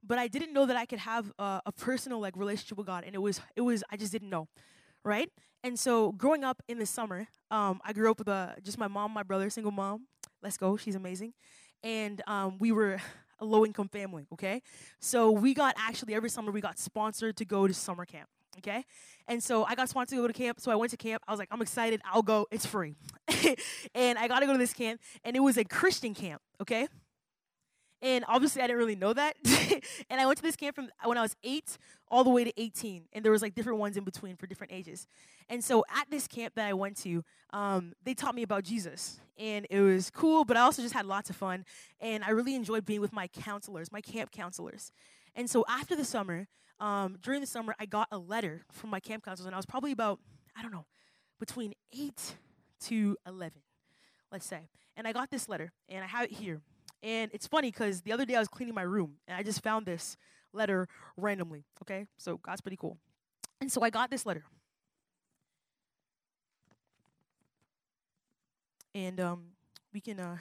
but 0.01 0.17
I 0.17 0.27
didn't 0.27 0.53
know 0.53 0.65
that 0.65 0.77
I 0.77 0.85
could 0.85 0.99
have 0.99 1.31
a, 1.37 1.61
a 1.65 1.71
personal 1.73 2.19
like 2.19 2.37
relationship 2.37 2.77
with 2.77 2.87
God, 2.87 3.03
and 3.05 3.13
it 3.13 3.21
was 3.21 3.41
it 3.55 3.61
was 3.61 3.83
I 3.91 3.97
just 3.97 4.13
didn't 4.13 4.29
know, 4.29 4.47
right? 5.03 5.29
And 5.65 5.77
so 5.77 6.11
growing 6.13 6.43
up 6.43 6.61
in 6.67 6.79
the 6.79 6.85
summer, 6.85 7.27
um, 7.51 7.79
I 7.85 7.93
grew 7.93 8.09
up 8.11 8.19
with 8.19 8.27
a, 8.27 8.55
just 8.63 8.77
my 8.77 8.87
mom, 8.87 9.11
my 9.13 9.23
brother, 9.23 9.49
single 9.49 9.71
mom. 9.71 10.07
Let's 10.41 10.57
go, 10.57 10.75
she's 10.75 10.95
amazing. 10.95 11.33
And 11.83 12.21
um, 12.27 12.57
we 12.59 12.71
were 12.73 12.99
a 13.43 13.45
low 13.45 13.65
income 13.65 13.89
family, 13.89 14.25
okay? 14.33 14.61
So 14.99 15.31
we 15.31 15.53
got 15.53 15.75
actually 15.77 16.15
every 16.15 16.29
summer 16.29 16.51
we 16.51 16.61
got 16.61 16.79
sponsored 16.79 17.37
to 17.37 17.45
go 17.45 17.67
to 17.67 17.73
summer 17.73 18.05
camp, 18.05 18.29
okay? 18.57 18.85
And 19.27 19.43
so 19.43 19.63
I 19.65 19.75
got 19.75 19.89
sponsored 19.89 20.17
to 20.17 20.21
go 20.21 20.27
to 20.27 20.33
camp. 20.33 20.59
So 20.59 20.71
I 20.71 20.75
went 20.75 20.91
to 20.91 20.97
camp. 20.97 21.23
I 21.27 21.31
was 21.31 21.39
like, 21.39 21.49
I'm 21.51 21.61
excited. 21.61 22.01
I'll 22.05 22.21
go. 22.21 22.47
It's 22.51 22.65
free. 22.65 22.95
and 23.95 24.17
I 24.17 24.27
got 24.27 24.39
to 24.39 24.45
go 24.45 24.53
to 24.53 24.57
this 24.57 24.73
camp. 24.73 24.99
And 25.23 25.35
it 25.35 25.39
was 25.39 25.57
a 25.57 25.63
Christian 25.63 26.13
camp, 26.13 26.41
okay? 26.61 26.87
And 28.03 28.25
obviously, 28.27 28.61
I 28.61 28.67
didn't 28.67 28.79
really 28.79 28.97
know 28.97 29.13
that. 29.13 29.37
and 30.09 30.19
I 30.19 30.25
went 30.25 30.35
to 30.37 30.43
this 30.43 30.57
camp 30.57 30.75
from 30.75 30.89
when 31.05 31.17
I 31.17 31.21
was 31.21 31.37
eight 31.41 31.77
all 32.09 32.25
the 32.25 32.29
way 32.29 32.43
to 32.43 32.51
18. 32.61 33.05
And 33.13 33.23
there 33.23 33.31
was 33.31 33.41
like 33.41 33.55
different 33.55 33.79
ones 33.79 33.95
in 33.95 34.03
between 34.03 34.35
for 34.35 34.45
different 34.45 34.73
ages. 34.73 35.07
And 35.49 35.63
so 35.63 35.85
at 35.89 36.09
this 36.11 36.27
camp 36.27 36.55
that 36.55 36.67
I 36.67 36.73
went 36.73 36.97
to, 36.97 37.23
um, 37.51 37.93
they 38.03 38.13
taught 38.13 38.35
me 38.35 38.43
about 38.43 38.65
Jesus. 38.65 39.21
And 39.37 39.65
it 39.69 39.79
was 39.79 40.09
cool, 40.09 40.43
but 40.43 40.57
I 40.57 40.61
also 40.61 40.81
just 40.81 40.93
had 40.93 41.05
lots 41.05 41.29
of 41.29 41.37
fun. 41.37 41.63
And 42.01 42.25
I 42.25 42.31
really 42.31 42.55
enjoyed 42.55 42.85
being 42.85 42.99
with 42.99 43.13
my 43.13 43.27
counselors, 43.27 43.89
my 43.89 44.01
camp 44.01 44.31
counselors. 44.31 44.91
And 45.33 45.49
so 45.49 45.63
after 45.69 45.95
the 45.95 46.05
summer, 46.05 46.47
um, 46.81 47.17
during 47.21 47.39
the 47.39 47.47
summer, 47.47 47.73
I 47.79 47.85
got 47.85 48.09
a 48.11 48.17
letter 48.17 48.65
from 48.73 48.89
my 48.89 48.99
camp 48.99 49.23
counselors. 49.23 49.45
And 49.45 49.55
I 49.55 49.57
was 49.57 49.65
probably 49.65 49.93
about, 49.93 50.19
I 50.57 50.61
don't 50.61 50.73
know, 50.73 50.85
between 51.39 51.73
8 51.97 52.35
to 52.81 53.15
11, 53.25 53.61
let's 54.29 54.45
say. 54.45 54.67
And 54.97 55.07
I 55.07 55.13
got 55.13 55.31
this 55.31 55.47
letter, 55.47 55.71
and 55.87 56.03
I 56.03 56.07
have 56.07 56.25
it 56.25 56.31
here. 56.31 56.61
And 57.03 57.29
it's 57.33 57.45
funny 57.45 57.69
because 57.69 58.01
the 58.01 58.13
other 58.13 58.25
day 58.25 58.35
I 58.35 58.39
was 58.39 58.47
cleaning 58.47 58.73
my 58.73 58.81
room 58.81 59.15
and 59.27 59.37
I 59.37 59.43
just 59.43 59.61
found 59.61 59.85
this 59.85 60.15
letter 60.53 60.87
randomly. 61.17 61.65
Okay, 61.81 62.07
so 62.17 62.37
God's 62.37 62.61
pretty 62.61 62.77
cool. 62.77 62.97
And 63.59 63.69
so 63.69 63.81
I 63.81 63.89
got 63.89 64.09
this 64.09 64.25
letter. 64.25 64.45
And 68.95 69.19
um, 69.19 69.43
we 69.93 69.99
can 69.99 70.19
uh, 70.19 70.37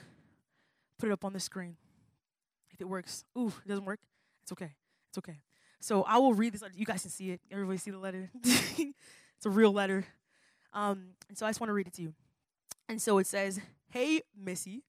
put 0.99 1.09
it 1.09 1.13
up 1.13 1.25
on 1.25 1.33
the 1.33 1.41
screen 1.41 1.77
if 2.71 2.81
it 2.81 2.85
works. 2.85 3.25
Ooh, 3.37 3.53
it 3.65 3.69
doesn't 3.69 3.85
work. 3.85 3.99
It's 4.43 4.53
okay. 4.53 4.73
It's 5.09 5.19
okay. 5.19 5.41
So 5.81 6.05
I 6.05 6.19
will 6.19 6.35
read 6.35 6.53
this. 6.53 6.63
You 6.75 6.87
guys 6.87 7.03
can 7.03 7.11
see 7.11 7.33
it. 7.33 7.41
Everybody 7.51 7.79
see 7.79 7.91
the 7.91 7.99
letter. 7.99 8.31
it's 8.45 9.47
a 9.47 9.51
real 9.51 9.73
letter. 9.73 10.07
Um, 10.73 11.09
and 11.29 11.37
so 11.37 11.45
I 11.45 11.49
just 11.49 11.61
want 11.61 11.71
to 11.71 11.75
read 11.75 11.89
it 11.89 11.95
to 11.95 12.03
you. 12.03 12.15
And 12.89 13.01
so 13.03 13.19
it 13.19 13.27
says, 13.27 13.61
"Hey, 13.91 14.23
Missy." 14.37 14.85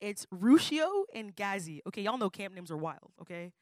It's 0.00 0.26
Ruscio 0.26 1.04
and 1.14 1.34
Gazi. 1.34 1.80
Okay, 1.86 2.02
y'all 2.02 2.18
know 2.18 2.30
camp 2.30 2.54
names 2.54 2.70
are 2.70 2.76
wild. 2.76 3.10
Okay, 3.20 3.52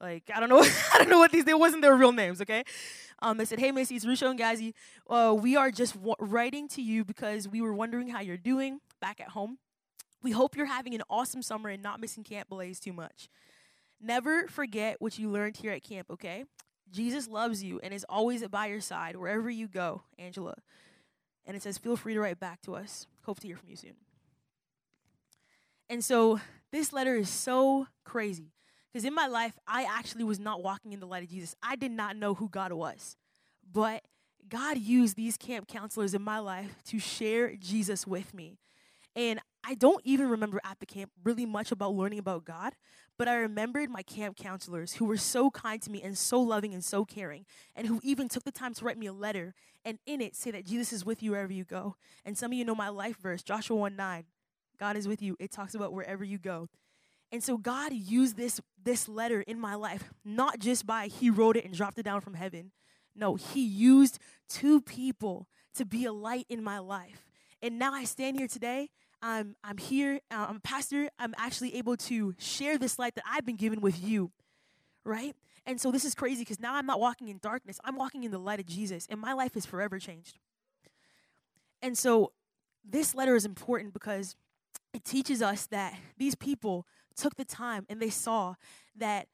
like 0.00 0.30
I 0.34 0.40
don't 0.40 0.48
know, 0.48 0.60
I 0.94 0.98
don't 0.98 1.08
know 1.08 1.18
what 1.18 1.32
these. 1.32 1.44
They 1.44 1.54
wasn't 1.54 1.82
their 1.82 1.94
real 1.94 2.12
names. 2.12 2.40
Okay, 2.40 2.64
um, 3.20 3.38
they 3.38 3.44
said, 3.44 3.58
"Hey, 3.58 3.70
Missy, 3.70 3.96
it's 3.96 4.04
Ruscio 4.04 4.30
and 4.30 4.38
Gazi. 4.38 4.74
Uh, 5.08 5.34
we 5.34 5.56
are 5.56 5.70
just 5.70 5.94
w- 5.94 6.14
writing 6.18 6.68
to 6.68 6.82
you 6.82 7.04
because 7.04 7.48
we 7.48 7.60
were 7.60 7.72
wondering 7.72 8.08
how 8.08 8.20
you're 8.20 8.36
doing 8.36 8.80
back 9.00 9.20
at 9.20 9.28
home. 9.28 9.58
We 10.22 10.32
hope 10.32 10.56
you're 10.56 10.66
having 10.66 10.94
an 10.94 11.02
awesome 11.08 11.42
summer 11.42 11.68
and 11.68 11.82
not 11.82 12.00
missing 12.00 12.24
Camp 12.24 12.48
Blaze 12.48 12.80
too 12.80 12.92
much. 12.92 13.28
Never 14.00 14.48
forget 14.48 14.96
what 15.00 15.18
you 15.18 15.30
learned 15.30 15.58
here 15.58 15.72
at 15.72 15.84
camp. 15.84 16.10
Okay, 16.10 16.44
Jesus 16.90 17.28
loves 17.28 17.62
you 17.62 17.78
and 17.82 17.94
is 17.94 18.04
always 18.08 18.46
by 18.48 18.66
your 18.66 18.80
side 18.80 19.16
wherever 19.16 19.48
you 19.48 19.68
go, 19.68 20.02
Angela." 20.18 20.56
And 21.46 21.56
it 21.56 21.62
says, 21.62 21.78
"Feel 21.78 21.96
free 21.96 22.14
to 22.14 22.20
write 22.20 22.40
back 22.40 22.62
to 22.62 22.74
us. 22.74 23.06
Hope 23.22 23.38
to 23.40 23.46
hear 23.46 23.56
from 23.56 23.70
you 23.70 23.76
soon." 23.76 24.07
And 25.88 26.04
so 26.04 26.40
this 26.70 26.92
letter 26.92 27.14
is 27.14 27.28
so 27.28 27.86
crazy 28.04 28.52
because 28.92 29.04
in 29.04 29.14
my 29.14 29.26
life, 29.26 29.58
I 29.66 29.84
actually 29.84 30.24
was 30.24 30.38
not 30.38 30.62
walking 30.62 30.92
in 30.92 31.00
the 31.00 31.06
light 31.06 31.22
of 31.22 31.30
Jesus. 31.30 31.54
I 31.62 31.76
did 31.76 31.92
not 31.92 32.16
know 32.16 32.34
who 32.34 32.48
God 32.48 32.72
was. 32.72 33.16
But 33.70 34.02
God 34.48 34.78
used 34.78 35.16
these 35.16 35.36
camp 35.36 35.68
counselors 35.68 36.14
in 36.14 36.22
my 36.22 36.38
life 36.38 36.82
to 36.86 36.98
share 36.98 37.54
Jesus 37.56 38.06
with 38.06 38.32
me. 38.32 38.58
And 39.14 39.40
I 39.64 39.74
don't 39.74 40.00
even 40.04 40.28
remember 40.28 40.60
at 40.64 40.80
the 40.80 40.86
camp 40.86 41.10
really 41.24 41.44
much 41.44 41.72
about 41.72 41.92
learning 41.94 42.20
about 42.20 42.44
God, 42.44 42.74
but 43.18 43.26
I 43.26 43.34
remembered 43.34 43.90
my 43.90 44.02
camp 44.02 44.36
counselors 44.36 44.94
who 44.94 45.04
were 45.04 45.16
so 45.16 45.50
kind 45.50 45.82
to 45.82 45.90
me 45.90 46.00
and 46.02 46.16
so 46.16 46.40
loving 46.40 46.72
and 46.72 46.84
so 46.84 47.04
caring, 47.04 47.44
and 47.74 47.86
who 47.86 48.00
even 48.02 48.28
took 48.28 48.44
the 48.44 48.52
time 48.52 48.74
to 48.74 48.84
write 48.84 48.96
me 48.96 49.06
a 49.06 49.12
letter 49.12 49.54
and 49.84 49.98
in 50.06 50.20
it 50.20 50.36
say 50.36 50.50
that 50.52 50.64
Jesus 50.64 50.92
is 50.92 51.04
with 51.04 51.22
you 51.22 51.32
wherever 51.32 51.52
you 51.52 51.64
go. 51.64 51.96
And 52.24 52.38
some 52.38 52.52
of 52.52 52.58
you 52.58 52.64
know 52.64 52.74
my 52.74 52.88
life 52.88 53.16
verse, 53.18 53.42
Joshua 53.42 53.76
1 53.76 53.96
9. 53.96 54.24
God 54.78 54.96
is 54.96 55.08
with 55.08 55.22
you. 55.22 55.36
It 55.38 55.50
talks 55.50 55.74
about 55.74 55.92
wherever 55.92 56.24
you 56.24 56.38
go. 56.38 56.68
And 57.30 57.42
so 57.42 57.58
God 57.58 57.92
used 57.92 58.36
this 58.36 58.60
this 58.82 59.08
letter 59.08 59.42
in 59.42 59.60
my 59.60 59.74
life 59.74 60.04
not 60.24 60.58
just 60.58 60.86
by 60.86 61.08
he 61.08 61.30
wrote 61.30 61.56
it 61.56 61.64
and 61.64 61.74
dropped 61.74 61.98
it 61.98 62.04
down 62.04 62.20
from 62.20 62.34
heaven. 62.34 62.72
No, 63.14 63.34
he 63.34 63.64
used 63.64 64.18
two 64.48 64.80
people 64.80 65.46
to 65.74 65.84
be 65.84 66.04
a 66.04 66.12
light 66.12 66.46
in 66.48 66.62
my 66.62 66.78
life. 66.78 67.26
And 67.60 67.78
now 67.78 67.92
I 67.92 68.04
stand 68.04 68.38
here 68.38 68.48
today. 68.48 68.90
I'm 69.20 69.56
I'm 69.62 69.78
here. 69.78 70.20
Uh, 70.30 70.46
I'm 70.48 70.56
a 70.56 70.60
pastor. 70.60 71.10
I'm 71.18 71.34
actually 71.36 71.74
able 71.76 71.96
to 71.96 72.34
share 72.38 72.78
this 72.78 72.98
light 72.98 73.14
that 73.16 73.24
I've 73.28 73.44
been 73.44 73.56
given 73.56 73.80
with 73.80 74.02
you. 74.02 74.30
Right? 75.04 75.34
And 75.66 75.80
so 75.80 75.90
this 75.90 76.04
is 76.04 76.14
crazy 76.14 76.42
because 76.42 76.60
now 76.60 76.74
I'm 76.74 76.86
not 76.86 77.00
walking 77.00 77.28
in 77.28 77.38
darkness. 77.38 77.78
I'm 77.84 77.96
walking 77.96 78.24
in 78.24 78.30
the 78.30 78.38
light 78.38 78.60
of 78.60 78.66
Jesus 78.66 79.06
and 79.10 79.20
my 79.20 79.34
life 79.34 79.56
is 79.56 79.66
forever 79.66 79.98
changed. 79.98 80.38
And 81.82 81.96
so 81.96 82.32
this 82.88 83.14
letter 83.14 83.34
is 83.34 83.44
important 83.44 83.92
because 83.92 84.34
it 84.92 85.04
teaches 85.04 85.42
us 85.42 85.66
that 85.66 85.94
these 86.16 86.34
people 86.34 86.86
took 87.16 87.36
the 87.36 87.44
time 87.44 87.86
and 87.88 88.00
they 88.00 88.10
saw 88.10 88.54
that 88.96 89.28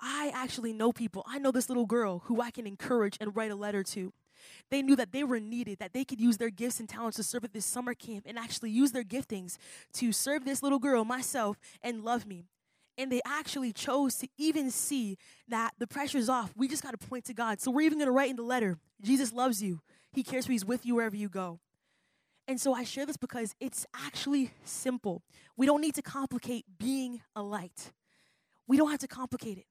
I 0.00 0.32
actually 0.34 0.72
know 0.72 0.92
people. 0.92 1.24
I 1.26 1.38
know 1.38 1.50
this 1.50 1.68
little 1.68 1.86
girl 1.86 2.22
who 2.26 2.40
I 2.40 2.50
can 2.50 2.66
encourage 2.66 3.16
and 3.20 3.34
write 3.36 3.50
a 3.50 3.56
letter 3.56 3.82
to. 3.82 4.12
They 4.70 4.80
knew 4.82 4.96
that 4.96 5.12
they 5.12 5.24
were 5.24 5.40
needed, 5.40 5.78
that 5.80 5.92
they 5.92 6.04
could 6.04 6.20
use 6.20 6.38
their 6.38 6.48
gifts 6.50 6.80
and 6.80 6.88
talents 6.88 7.16
to 7.16 7.22
serve 7.22 7.44
at 7.44 7.52
this 7.52 7.66
summer 7.66 7.92
camp 7.92 8.24
and 8.26 8.38
actually 8.38 8.70
use 8.70 8.92
their 8.92 9.04
giftings 9.04 9.58
to 9.94 10.12
serve 10.12 10.44
this 10.44 10.62
little 10.62 10.78
girl, 10.78 11.04
myself, 11.04 11.58
and 11.82 12.02
love 12.04 12.26
me. 12.26 12.46
And 12.96 13.12
they 13.12 13.20
actually 13.26 13.72
chose 13.72 14.14
to 14.16 14.28
even 14.38 14.70
see 14.70 15.16
that 15.48 15.72
the 15.78 15.86
pressure's 15.86 16.28
off. 16.28 16.52
We 16.56 16.68
just 16.68 16.82
got 16.82 16.98
to 16.98 17.06
point 17.06 17.24
to 17.26 17.34
God. 17.34 17.60
So 17.60 17.70
we're 17.70 17.82
even 17.82 17.98
going 17.98 18.08
to 18.08 18.12
write 18.12 18.30
in 18.30 18.36
the 18.36 18.42
letter 18.42 18.78
Jesus 19.02 19.32
loves 19.32 19.62
you, 19.62 19.80
He 20.12 20.22
cares 20.22 20.46
for 20.46 20.52
you, 20.52 20.54
He's 20.54 20.64
with 20.64 20.86
you 20.86 20.94
wherever 20.94 21.16
you 21.16 21.28
go. 21.28 21.60
And 22.50 22.60
so 22.60 22.74
I 22.74 22.82
share 22.82 23.06
this 23.06 23.16
because 23.16 23.54
it's 23.60 23.86
actually 23.94 24.50
simple. 24.64 25.22
We 25.56 25.66
don't 25.66 25.80
need 25.80 25.94
to 25.94 26.02
complicate 26.02 26.64
being 26.80 27.22
a 27.36 27.44
light. 27.44 27.92
We 28.66 28.76
don't 28.76 28.90
have 28.90 28.98
to 28.98 29.06
complicate 29.06 29.56
it. 29.56 29.66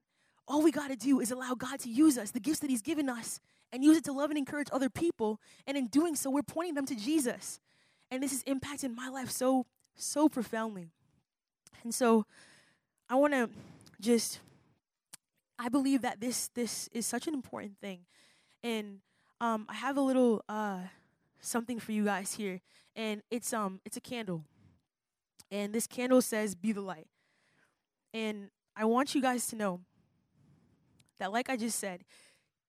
All 0.47 0.61
we 0.61 0.71
got 0.71 0.87
to 0.87 0.95
do 0.95 1.19
is 1.19 1.29
allow 1.29 1.55
God 1.55 1.81
to 1.81 1.89
use 1.89 2.17
us, 2.17 2.31
the 2.31 2.39
gifts 2.39 2.59
that 2.59 2.69
He's 2.69 2.81
given 2.81 3.09
us, 3.09 3.41
and 3.73 3.83
use 3.83 3.97
it 3.97 4.05
to 4.05 4.13
love 4.13 4.29
and 4.29 4.37
encourage 4.37 4.69
other 4.71 4.89
people. 4.89 5.41
And 5.67 5.75
in 5.75 5.87
doing 5.87 6.15
so, 6.15 6.29
we're 6.29 6.41
pointing 6.41 6.75
them 6.75 6.85
to 6.85 6.95
Jesus. 6.95 7.59
And 8.09 8.23
this 8.23 8.31
has 8.31 8.43
impacted 8.43 8.95
my 8.95 9.09
life 9.09 9.29
so, 9.29 9.65
so 9.97 10.29
profoundly. 10.29 10.87
And 11.83 11.93
so 11.93 12.25
I 13.09 13.15
want 13.15 13.33
to 13.33 13.49
just, 13.99 14.39
I 15.59 15.67
believe 15.67 16.01
that 16.03 16.21
this 16.21 16.47
this 16.55 16.87
is 16.93 17.05
such 17.05 17.27
an 17.27 17.33
important 17.33 17.77
thing. 17.81 18.05
And 18.63 18.99
um, 19.41 19.65
I 19.67 19.75
have 19.75 19.97
a 19.97 20.01
little 20.01 20.45
uh, 20.47 20.79
something 21.41 21.79
for 21.79 21.91
you 21.91 22.05
guys 22.05 22.33
here, 22.33 22.61
and 22.95 23.21
it's 23.29 23.53
um 23.53 23.79
it's 23.85 23.97
a 23.97 24.01
candle, 24.01 24.43
and 25.51 25.73
this 25.73 25.87
candle 25.87 26.21
says 26.21 26.55
"Be 26.55 26.71
the 26.71 26.81
light," 26.81 27.07
and 28.13 28.49
I 28.75 28.85
want 28.85 29.13
you 29.13 29.21
guys 29.21 29.47
to 29.47 29.55
know 29.55 29.81
that, 31.19 31.31
like 31.31 31.49
I 31.49 31.57
just 31.57 31.79
said, 31.79 32.03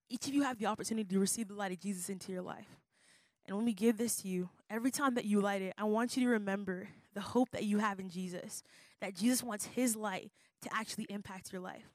each 0.09 0.27
of 0.27 0.33
you 0.33 0.43
have 0.43 0.59
the 0.59 0.65
opportunity 0.65 1.07
to 1.13 1.19
receive 1.19 1.47
the 1.47 1.53
light 1.53 1.71
of 1.71 1.79
Jesus 1.79 2.09
into 2.09 2.31
your 2.31 2.41
life. 2.41 2.67
And 3.45 3.55
when 3.55 3.65
we 3.65 3.73
give 3.73 3.97
this 3.97 4.17
to 4.17 4.27
you, 4.27 4.49
every 4.69 4.91
time 4.91 5.15
that 5.15 5.25
you 5.25 5.39
light 5.39 5.61
it, 5.61 5.73
I 5.77 5.85
want 5.85 6.15
you 6.15 6.23
to 6.25 6.29
remember 6.29 6.89
the 7.13 7.21
hope 7.21 7.49
that 7.51 7.63
you 7.63 7.79
have 7.79 7.99
in 7.99 8.09
Jesus, 8.09 8.61
that 8.99 9.15
Jesus 9.15 9.41
wants 9.41 9.65
his 9.65 9.95
light 9.95 10.31
to 10.61 10.69
actually 10.73 11.05
impact 11.09 11.51
your 11.51 11.61
life. 11.61 11.89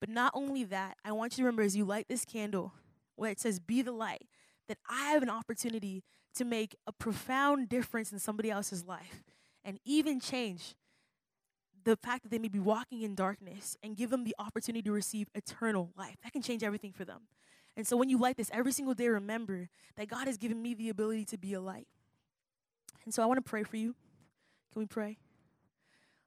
But 0.00 0.08
not 0.08 0.32
only 0.34 0.64
that, 0.64 0.96
I 1.04 1.12
want 1.12 1.32
you 1.32 1.42
to 1.42 1.44
remember 1.44 1.62
as 1.62 1.76
you 1.76 1.84
light 1.84 2.06
this 2.08 2.24
candle, 2.24 2.72
where 3.16 3.30
it 3.30 3.38
says, 3.38 3.58
Be 3.58 3.82
the 3.82 3.92
light, 3.92 4.26
that 4.70 4.78
I 4.88 5.10
have 5.10 5.22
an 5.24 5.28
opportunity 5.28 6.04
to 6.36 6.44
make 6.44 6.76
a 6.86 6.92
profound 6.92 7.68
difference 7.68 8.12
in 8.12 8.20
somebody 8.20 8.52
else's 8.52 8.86
life 8.86 9.24
and 9.64 9.80
even 9.84 10.20
change 10.20 10.76
the 11.82 11.96
fact 11.96 12.22
that 12.22 12.30
they 12.30 12.38
may 12.38 12.46
be 12.46 12.60
walking 12.60 13.02
in 13.02 13.16
darkness 13.16 13.76
and 13.82 13.96
give 13.96 14.10
them 14.10 14.22
the 14.22 14.36
opportunity 14.38 14.82
to 14.82 14.92
receive 14.92 15.28
eternal 15.34 15.90
life. 15.96 16.14
That 16.22 16.32
can 16.32 16.40
change 16.40 16.62
everything 16.62 16.92
for 16.92 17.04
them. 17.04 17.22
And 17.76 17.84
so 17.84 17.96
when 17.96 18.08
you 18.08 18.16
light 18.16 18.36
this 18.36 18.48
every 18.52 18.70
single 18.70 18.94
day, 18.94 19.08
remember 19.08 19.68
that 19.96 20.06
God 20.06 20.28
has 20.28 20.36
given 20.36 20.62
me 20.62 20.72
the 20.74 20.88
ability 20.88 21.24
to 21.26 21.36
be 21.36 21.52
a 21.54 21.60
light. 21.60 21.88
And 23.04 23.12
so 23.12 23.24
I 23.24 23.26
want 23.26 23.44
to 23.44 23.48
pray 23.48 23.64
for 23.64 23.76
you. 23.76 23.96
Can 24.72 24.82
we 24.82 24.86
pray? 24.86 25.18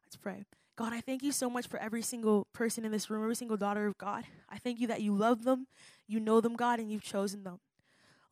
Let's 0.06 0.18
pray. 0.18 0.44
God, 0.76 0.92
I 0.92 1.00
thank 1.00 1.24
you 1.24 1.32
so 1.32 1.50
much 1.50 1.68
for 1.68 1.80
every 1.80 2.02
single 2.02 2.48
person 2.52 2.84
in 2.84 2.92
this 2.92 3.10
room, 3.10 3.24
every 3.24 3.36
single 3.36 3.56
daughter 3.56 3.86
of 3.86 3.98
God. 3.98 4.26
I 4.50 4.58
thank 4.58 4.82
you 4.82 4.88
that 4.88 5.02
you 5.02 5.16
love 5.16 5.46
them, 5.46 5.68
you 6.08 6.20
know 6.20 6.42
them, 6.42 6.56
God, 6.56 6.80
and 6.80 6.92
you've 6.92 7.04
chosen 7.04 7.44
them. 7.44 7.60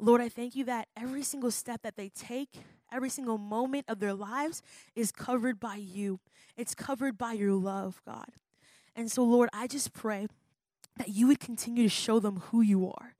Lord, 0.03 0.19
I 0.19 0.29
thank 0.29 0.55
you 0.55 0.65
that 0.65 0.87
every 0.97 1.21
single 1.21 1.51
step 1.51 1.83
that 1.83 1.95
they 1.95 2.09
take, 2.09 2.49
every 2.91 3.09
single 3.09 3.37
moment 3.37 3.85
of 3.87 3.99
their 3.99 4.15
lives 4.15 4.63
is 4.95 5.11
covered 5.11 5.59
by 5.59 5.75
you. 5.75 6.19
It's 6.57 6.73
covered 6.73 7.19
by 7.19 7.33
your 7.33 7.53
love, 7.53 8.01
God. 8.03 8.29
And 8.95 9.11
so, 9.11 9.23
Lord, 9.23 9.49
I 9.53 9.67
just 9.67 9.93
pray 9.93 10.25
that 10.97 11.09
you 11.09 11.27
would 11.27 11.39
continue 11.39 11.83
to 11.83 11.89
show 11.89 12.19
them 12.19 12.37
who 12.37 12.61
you 12.61 12.87
are. 12.87 13.13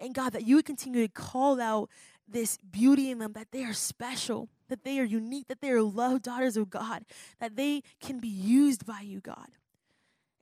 And 0.00 0.14
God, 0.14 0.32
that 0.32 0.46
you 0.46 0.56
would 0.56 0.64
continue 0.64 1.06
to 1.06 1.12
call 1.12 1.60
out 1.60 1.90
this 2.26 2.56
beauty 2.56 3.10
in 3.10 3.18
them, 3.18 3.34
that 3.34 3.52
they 3.52 3.64
are 3.64 3.74
special, 3.74 4.48
that 4.68 4.84
they 4.84 4.98
are 5.00 5.04
unique, 5.04 5.48
that 5.48 5.60
they 5.60 5.70
are 5.70 5.82
loved 5.82 6.22
daughters 6.22 6.56
of 6.56 6.70
God, 6.70 7.04
that 7.40 7.56
they 7.56 7.82
can 8.00 8.20
be 8.20 8.28
used 8.28 8.86
by 8.86 9.00
you, 9.02 9.20
God. 9.20 9.48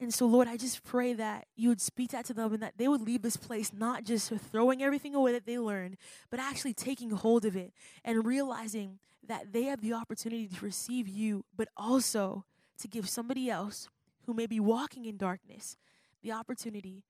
And 0.00 0.14
so, 0.14 0.24
Lord, 0.24 0.48
I 0.48 0.56
just 0.56 0.82
pray 0.82 1.12
that 1.12 1.46
you 1.56 1.68
would 1.68 1.80
speak 1.80 2.12
that 2.12 2.24
to 2.26 2.34
them 2.34 2.54
and 2.54 2.62
that 2.62 2.78
they 2.78 2.88
would 2.88 3.02
leave 3.02 3.20
this 3.20 3.36
place 3.36 3.70
not 3.72 4.04
just 4.04 4.32
throwing 4.50 4.82
everything 4.82 5.14
away 5.14 5.32
that 5.32 5.44
they 5.44 5.58
learned, 5.58 5.98
but 6.30 6.40
actually 6.40 6.72
taking 6.72 7.10
hold 7.10 7.44
of 7.44 7.54
it 7.54 7.74
and 8.02 8.24
realizing 8.24 8.98
that 9.28 9.52
they 9.52 9.64
have 9.64 9.82
the 9.82 9.92
opportunity 9.92 10.48
to 10.48 10.64
receive 10.64 11.06
you, 11.06 11.44
but 11.54 11.68
also 11.76 12.46
to 12.78 12.88
give 12.88 13.10
somebody 13.10 13.50
else 13.50 13.90
who 14.24 14.32
may 14.32 14.46
be 14.46 14.58
walking 14.58 15.04
in 15.04 15.18
darkness 15.18 15.76
the 16.22 16.32
opportunity 16.32 17.04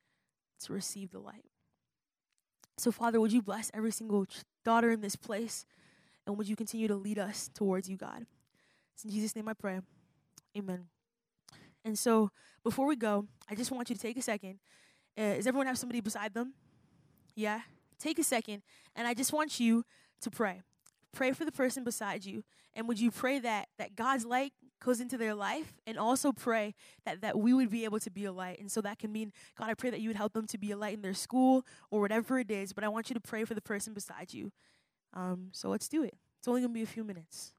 to 0.65 0.73
receive 0.73 1.13
the 1.13 1.21
light. 1.21 1.45
So, 2.77 2.91
Father, 2.91 3.21
would 3.21 3.33
you 3.33 3.43
bless 3.43 3.71
every 3.73 3.93
single 3.93 4.27
daughter 4.65 4.91
in 4.91 5.01
this 5.01 5.15
place? 5.15 5.65
And 6.27 6.37
would 6.37 6.49
you 6.49 6.57
continue 6.57 6.89
to 6.89 6.97
lead 6.97 7.19
us 7.19 7.51
towards 7.55 7.89
you, 7.89 7.97
God? 7.97 8.27
It's 8.95 9.05
in 9.05 9.11
Jesus' 9.11 9.37
name 9.37 9.49
I 9.49 9.55
pray. 9.55 9.81
Amen. 10.57 10.87
And 11.85 11.99
so, 11.99 12.31
before 12.63 12.87
we 12.87 12.97
go, 12.97 13.27
I 13.49 13.55
just 13.55 13.71
want 13.71 13.89
you 13.89 13.97
to 13.97 14.01
take 14.01 14.17
a 14.17 14.23
second. 14.23 14.59
Uh, 15.17 15.35
does 15.35 15.47
everyone 15.47 15.67
have 15.67 15.79
somebody 15.79 16.01
beside 16.01 16.35
them? 16.35 16.55
Yeah? 17.35 17.61
Take 17.99 18.19
a 18.19 18.25
second, 18.25 18.63
and 18.95 19.07
I 19.07 19.15
just 19.15 19.33
want 19.33 19.61
you 19.61 19.85
to 20.23 20.31
pray. 20.31 20.63
Pray 21.13 21.33
for 21.33 21.45
the 21.45 21.53
person 21.53 21.85
beside 21.85 22.25
you. 22.25 22.45
And 22.75 22.87
would 22.87 23.01
you 23.01 23.11
pray 23.11 23.39
that 23.41 23.69
that 23.79 23.97
God's 23.97 24.25
light 24.25 24.53
goes 24.81 25.01
into 25.01 25.19
their 25.19 25.35
life 25.35 25.75
and 25.87 25.99
also 25.99 26.33
pray 26.33 26.75
that 27.05 27.21
that 27.21 27.39
we 27.39 27.53
would 27.53 27.71
be 27.71 27.85
able 27.85 28.01
to 28.01 28.11
be 28.11 28.25
a 28.25 28.33
light. 28.33 28.59
And 28.59 28.71
so 28.71 28.81
that 28.81 28.99
can 28.99 29.13
mean 29.13 29.33
God, 29.59 29.69
I 29.69 29.75
pray 29.75 29.91
that 29.91 30.01
you 30.01 30.09
would 30.09 30.17
help 30.17 30.33
them 30.33 30.47
to 30.47 30.59
be 30.59 30.71
a 30.71 30.77
light 30.77 30.95
in 30.95 31.03
their 31.03 31.15
school 31.15 31.65
or 31.91 32.01
whatever 32.01 32.39
it 32.39 32.51
is, 32.51 32.73
but 32.73 32.83
I 32.83 32.89
want 32.89 33.11
you 33.11 33.15
to 33.15 33.21
pray 33.21 33.45
for 33.45 33.55
the 33.55 33.61
person 33.61 33.93
beside 33.93 34.33
you. 34.33 34.51
Um, 35.13 35.49
so 35.53 35.69
let's 35.69 35.89
do 35.89 36.03
it. 36.03 36.15
It's 36.39 36.49
only 36.49 36.63
going 36.63 36.71
to 36.71 36.75
be 36.75 36.83
a 36.83 36.87
few 36.87 37.05
minutes. 37.05 37.53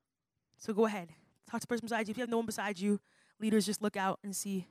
So 0.57 0.73
go 0.73 0.85
ahead. 0.85 1.09
Talk 1.49 1.61
to 1.61 1.67
the 1.67 1.67
person 1.67 1.85
beside 1.85 2.07
you. 2.07 2.11
If 2.11 2.17
you 2.17 2.21
have 2.21 2.29
no 2.29 2.37
one 2.37 2.45
beside 2.45 2.79
you, 2.79 2.99
leaders 3.41 3.65
just 3.65 3.81
look 3.81 3.97
out 3.97 4.19
and 4.23 4.35
see 4.35 4.67